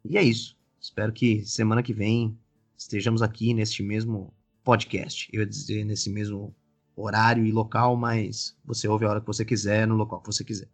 E 0.05 0.19
é 0.19 0.23
isso. 0.23 0.57
Espero 0.81 1.13
que 1.13 1.45
semana 1.45 1.83
que 1.83 1.93
vem 1.93 2.37
estejamos 2.77 3.23
aqui 3.23 3.55
neste 3.55 3.83
mesmo 3.83 4.33
podcast. 4.65 5.29
Eu 5.33 5.41
ia 5.41 5.47
dizer 5.47 5.85
nesse 5.85 6.11
mesmo 6.11 6.55
horário 6.97 7.45
e 7.45 7.53
local, 7.53 7.97
mas 7.97 8.57
você 8.65 8.89
ouve 8.89 9.05
a 9.05 9.11
hora 9.11 9.21
que 9.21 9.27
você 9.27 9.45
quiser, 9.45 9.87
no 9.87 9.95
local 9.95 10.21
que 10.21 10.27
você 10.27 10.45
quiser. 10.45 10.69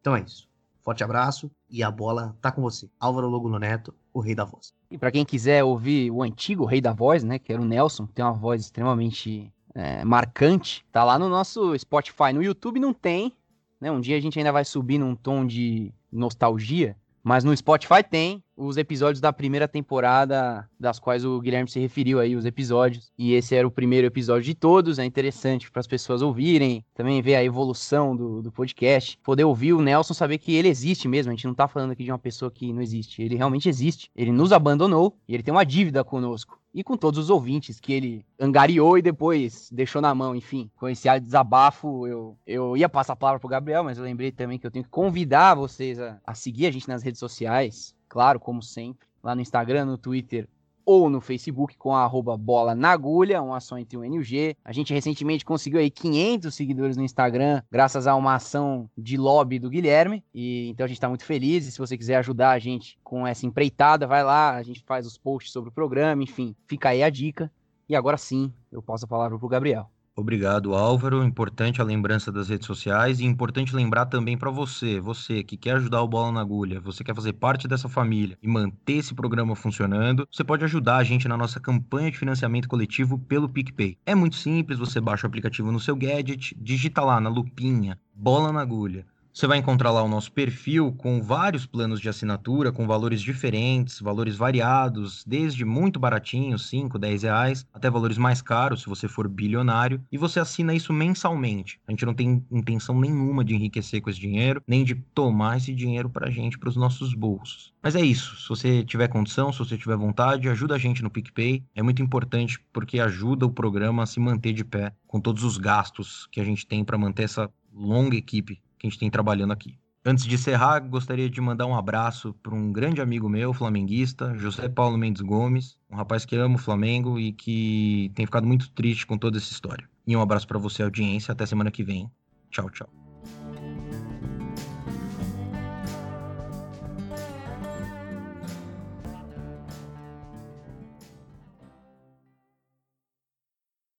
Então 0.00 0.14
é 0.14 0.22
isso. 0.22 0.48
Forte 0.82 1.04
abraço 1.04 1.50
e 1.70 1.82
a 1.82 1.90
bola 1.90 2.36
tá 2.42 2.50
com 2.50 2.60
você. 2.60 2.90
Álvaro 2.98 3.28
Loguno 3.28 3.58
Neto, 3.58 3.94
o 4.12 4.20
rei 4.20 4.34
da 4.34 4.44
voz. 4.44 4.74
E 4.90 4.98
para 4.98 5.12
quem 5.12 5.24
quiser 5.24 5.62
ouvir 5.64 6.10
o 6.10 6.22
antigo 6.22 6.64
rei 6.64 6.80
da 6.80 6.92
voz, 6.92 7.22
né, 7.22 7.38
que 7.38 7.52
era 7.52 7.62
o 7.62 7.64
Nelson, 7.64 8.06
tem 8.06 8.24
uma 8.24 8.34
voz 8.34 8.62
extremamente 8.62 9.50
é, 9.74 10.04
marcante, 10.04 10.84
tá 10.92 11.04
lá 11.04 11.18
no 11.18 11.28
nosso 11.28 11.76
Spotify. 11.78 12.32
No 12.34 12.42
YouTube 12.42 12.80
não 12.80 12.92
tem, 12.92 13.32
né? 13.80 13.90
Um 13.90 14.00
dia 14.00 14.16
a 14.16 14.20
gente 14.20 14.38
ainda 14.38 14.52
vai 14.52 14.64
subir 14.64 14.98
num 14.98 15.14
tom 15.14 15.46
de 15.46 15.92
nostalgia, 16.10 16.96
mas 17.22 17.44
no 17.44 17.56
Spotify 17.56 18.02
tem 18.02 18.42
os 18.56 18.76
episódios 18.76 19.20
da 19.20 19.32
primeira 19.32 19.68
temporada, 19.68 20.68
das 20.78 20.98
quais 20.98 21.24
o 21.24 21.40
Guilherme 21.40 21.68
se 21.68 21.78
referiu 21.78 22.18
aí, 22.18 22.34
os 22.34 22.44
episódios. 22.44 23.12
E 23.16 23.32
esse 23.34 23.54
era 23.54 23.66
o 23.66 23.70
primeiro 23.70 24.06
episódio 24.06 24.42
de 24.42 24.54
todos. 24.54 24.98
É 24.98 25.04
interessante 25.04 25.70
para 25.70 25.80
as 25.80 25.86
pessoas 25.86 26.20
ouvirem, 26.20 26.84
também 26.94 27.22
ver 27.22 27.36
a 27.36 27.44
evolução 27.44 28.16
do, 28.16 28.42
do 28.42 28.50
podcast. 28.50 29.18
Poder 29.22 29.44
ouvir 29.44 29.72
o 29.72 29.80
Nelson, 29.80 30.14
saber 30.14 30.38
que 30.38 30.52
ele 30.54 30.68
existe 30.68 31.06
mesmo. 31.06 31.30
A 31.30 31.34
gente 31.34 31.46
não 31.46 31.54
tá 31.54 31.68
falando 31.68 31.92
aqui 31.92 32.02
de 32.04 32.10
uma 32.10 32.18
pessoa 32.18 32.50
que 32.50 32.72
não 32.72 32.82
existe. 32.82 33.22
Ele 33.22 33.36
realmente 33.36 33.68
existe. 33.68 34.10
Ele 34.16 34.32
nos 34.32 34.52
abandonou 34.52 35.16
e 35.28 35.34
ele 35.34 35.42
tem 35.44 35.54
uma 35.54 35.64
dívida 35.64 36.02
conosco 36.02 36.61
e 36.74 36.82
com 36.82 36.96
todos 36.96 37.18
os 37.18 37.30
ouvintes 37.30 37.78
que 37.78 37.92
ele 37.92 38.26
angariou 38.38 38.96
e 38.96 39.02
depois 39.02 39.68
deixou 39.70 40.00
na 40.00 40.14
mão, 40.14 40.34
enfim. 40.34 40.70
Com 40.76 40.88
esse 40.88 41.08
desabafo, 41.20 42.06
eu, 42.06 42.36
eu 42.46 42.76
ia 42.76 42.88
passar 42.88 43.12
a 43.12 43.16
palavra 43.16 43.40
pro 43.40 43.48
Gabriel, 43.48 43.84
mas 43.84 43.98
eu 43.98 44.04
lembrei 44.04 44.32
também 44.32 44.58
que 44.58 44.66
eu 44.66 44.70
tenho 44.70 44.84
que 44.84 44.90
convidar 44.90 45.54
vocês 45.54 45.98
a, 46.00 46.18
a 46.26 46.34
seguir 46.34 46.66
a 46.66 46.70
gente 46.70 46.88
nas 46.88 47.02
redes 47.02 47.18
sociais, 47.18 47.94
claro, 48.08 48.40
como 48.40 48.62
sempre, 48.62 49.06
lá 49.22 49.34
no 49.34 49.40
Instagram, 49.40 49.84
no 49.84 49.98
Twitter 49.98 50.48
ou 50.84 51.08
no 51.08 51.20
Facebook 51.20 51.76
com 51.76 51.94
a 51.94 52.02
arroba 52.02 52.36
bola 52.36 52.74
na 52.74 52.90
agulha, 52.90 53.42
uma 53.42 53.56
ação 53.56 53.78
entre 53.78 53.96
o 53.96 54.04
N 54.04 54.16
e 54.16 54.18
o 54.18 54.22
G. 54.22 54.56
A 54.64 54.72
gente 54.72 54.92
recentemente 54.92 55.44
conseguiu 55.44 55.80
aí 55.80 55.90
500 55.90 56.54
seguidores 56.54 56.96
no 56.96 57.02
Instagram, 57.02 57.62
graças 57.70 58.06
a 58.06 58.14
uma 58.14 58.34
ação 58.34 58.88
de 58.96 59.16
lobby 59.16 59.58
do 59.58 59.70
Guilherme, 59.70 60.24
e 60.34 60.68
então 60.70 60.84
a 60.84 60.88
gente 60.88 60.98
está 60.98 61.08
muito 61.08 61.24
feliz, 61.24 61.66
e 61.66 61.72
se 61.72 61.78
você 61.78 61.96
quiser 61.96 62.16
ajudar 62.16 62.50
a 62.50 62.58
gente 62.58 62.98
com 63.02 63.26
essa 63.26 63.46
empreitada, 63.46 64.06
vai 64.06 64.22
lá, 64.22 64.56
a 64.56 64.62
gente 64.62 64.82
faz 64.84 65.06
os 65.06 65.16
posts 65.16 65.52
sobre 65.52 65.70
o 65.70 65.72
programa, 65.72 66.22
enfim, 66.22 66.54
fica 66.66 66.90
aí 66.90 67.02
a 67.02 67.10
dica. 67.10 67.50
E 67.88 67.96
agora 67.96 68.16
sim, 68.16 68.52
eu 68.70 68.82
passo 68.82 69.04
a 69.04 69.08
palavra 69.08 69.36
para 69.38 69.46
o 69.46 69.48
Gabriel. 69.48 69.90
Obrigado, 70.14 70.74
Álvaro. 70.74 71.24
Importante 71.24 71.80
a 71.80 71.84
lembrança 71.84 72.30
das 72.30 72.48
redes 72.50 72.66
sociais 72.66 73.18
e 73.18 73.24
importante 73.24 73.74
lembrar 73.74 74.04
também 74.04 74.36
para 74.36 74.50
você, 74.50 75.00
você 75.00 75.42
que 75.42 75.56
quer 75.56 75.76
ajudar 75.76 76.02
o 76.02 76.08
Bola 76.08 76.30
na 76.30 76.40
Agulha, 76.42 76.80
você 76.80 77.02
quer 77.02 77.14
fazer 77.14 77.32
parte 77.32 77.66
dessa 77.66 77.88
família 77.88 78.36
e 78.42 78.46
manter 78.46 78.98
esse 78.98 79.14
programa 79.14 79.56
funcionando, 79.56 80.28
você 80.30 80.44
pode 80.44 80.64
ajudar 80.64 80.98
a 80.98 81.04
gente 81.04 81.26
na 81.26 81.36
nossa 81.36 81.58
campanha 81.58 82.10
de 82.10 82.18
financiamento 82.18 82.68
coletivo 82.68 83.18
pelo 83.18 83.48
PicPay. 83.48 83.96
É 84.04 84.14
muito 84.14 84.36
simples, 84.36 84.78
você 84.78 85.00
baixa 85.00 85.26
o 85.26 85.28
aplicativo 85.28 85.72
no 85.72 85.80
seu 85.80 85.96
gadget, 85.96 86.54
digita 86.60 87.02
lá 87.02 87.18
na 87.18 87.30
lupinha 87.30 87.98
Bola 88.14 88.52
na 88.52 88.60
Agulha 88.60 89.06
você 89.32 89.46
vai 89.46 89.56
encontrar 89.56 89.90
lá 89.90 90.02
o 90.02 90.08
nosso 90.08 90.30
perfil 90.30 90.92
com 90.92 91.22
vários 91.22 91.64
planos 91.64 92.00
de 92.00 92.08
assinatura, 92.08 92.70
com 92.70 92.86
valores 92.86 93.22
diferentes, 93.22 93.98
valores 93.98 94.36
variados, 94.36 95.24
desde 95.26 95.64
muito 95.64 95.98
baratinho, 95.98 96.58
5, 96.58 96.98
10 96.98 97.22
reais, 97.22 97.66
até 97.72 97.88
valores 97.88 98.18
mais 98.18 98.42
caros, 98.42 98.82
se 98.82 98.88
você 98.88 99.08
for 99.08 99.26
bilionário, 99.28 100.02
e 100.12 100.18
você 100.18 100.38
assina 100.38 100.74
isso 100.74 100.92
mensalmente. 100.92 101.80
A 101.88 101.92
gente 101.92 102.04
não 102.04 102.12
tem 102.12 102.44
intenção 102.50 103.00
nenhuma 103.00 103.42
de 103.42 103.54
enriquecer 103.54 104.02
com 104.02 104.10
esse 104.10 104.20
dinheiro, 104.20 104.62
nem 104.66 104.84
de 104.84 104.94
tomar 105.14 105.56
esse 105.56 105.72
dinheiro 105.72 106.10
pra 106.10 106.30
gente, 106.30 106.58
para 106.58 106.68
os 106.68 106.76
nossos 106.76 107.14
bolsos. 107.14 107.72
Mas 107.82 107.96
é 107.96 108.02
isso, 108.02 108.36
se 108.36 108.48
você 108.50 108.84
tiver 108.84 109.08
condição, 109.08 109.50
se 109.50 109.58
você 109.58 109.78
tiver 109.78 109.96
vontade, 109.96 110.48
ajuda 110.48 110.74
a 110.74 110.78
gente 110.78 111.02
no 111.02 111.10
PicPay, 111.10 111.64
é 111.74 111.82
muito 111.82 112.02
importante 112.02 112.60
porque 112.70 113.00
ajuda 113.00 113.46
o 113.46 113.50
programa 113.50 114.02
a 114.02 114.06
se 114.06 114.20
manter 114.20 114.52
de 114.52 114.62
pé 114.62 114.92
com 115.06 115.18
todos 115.18 115.42
os 115.42 115.56
gastos 115.56 116.28
que 116.30 116.40
a 116.40 116.44
gente 116.44 116.66
tem 116.66 116.84
para 116.84 116.98
manter 116.98 117.22
essa 117.22 117.50
longa 117.72 118.16
equipe 118.16 118.60
que 118.82 118.88
a 118.88 118.90
gente 118.90 118.98
tem 118.98 119.10
trabalhando 119.10 119.52
aqui. 119.52 119.78
Antes 120.04 120.24
de 120.24 120.34
encerrar, 120.34 120.80
gostaria 120.80 121.30
de 121.30 121.40
mandar 121.40 121.64
um 121.66 121.76
abraço 121.76 122.34
para 122.42 122.52
um 122.52 122.72
grande 122.72 123.00
amigo 123.00 123.28
meu, 123.28 123.52
flamenguista, 123.52 124.36
José 124.36 124.68
Paulo 124.68 124.98
Mendes 124.98 125.22
Gomes, 125.22 125.78
um 125.88 125.94
rapaz 125.94 126.24
que 126.24 126.34
ama 126.34 126.56
o 126.56 126.58
Flamengo 126.58 127.20
e 127.20 127.32
que 127.32 128.10
tem 128.16 128.26
ficado 128.26 128.44
muito 128.44 128.68
triste 128.72 129.06
com 129.06 129.16
toda 129.16 129.38
essa 129.38 129.52
história. 129.52 129.88
E 130.04 130.16
um 130.16 130.20
abraço 130.20 130.48
para 130.48 130.58
você, 130.58 130.82
audiência. 130.82 131.30
Até 131.30 131.46
semana 131.46 131.70
que 131.70 131.84
vem. 131.84 132.10
Tchau, 132.50 132.68
tchau. 132.70 133.01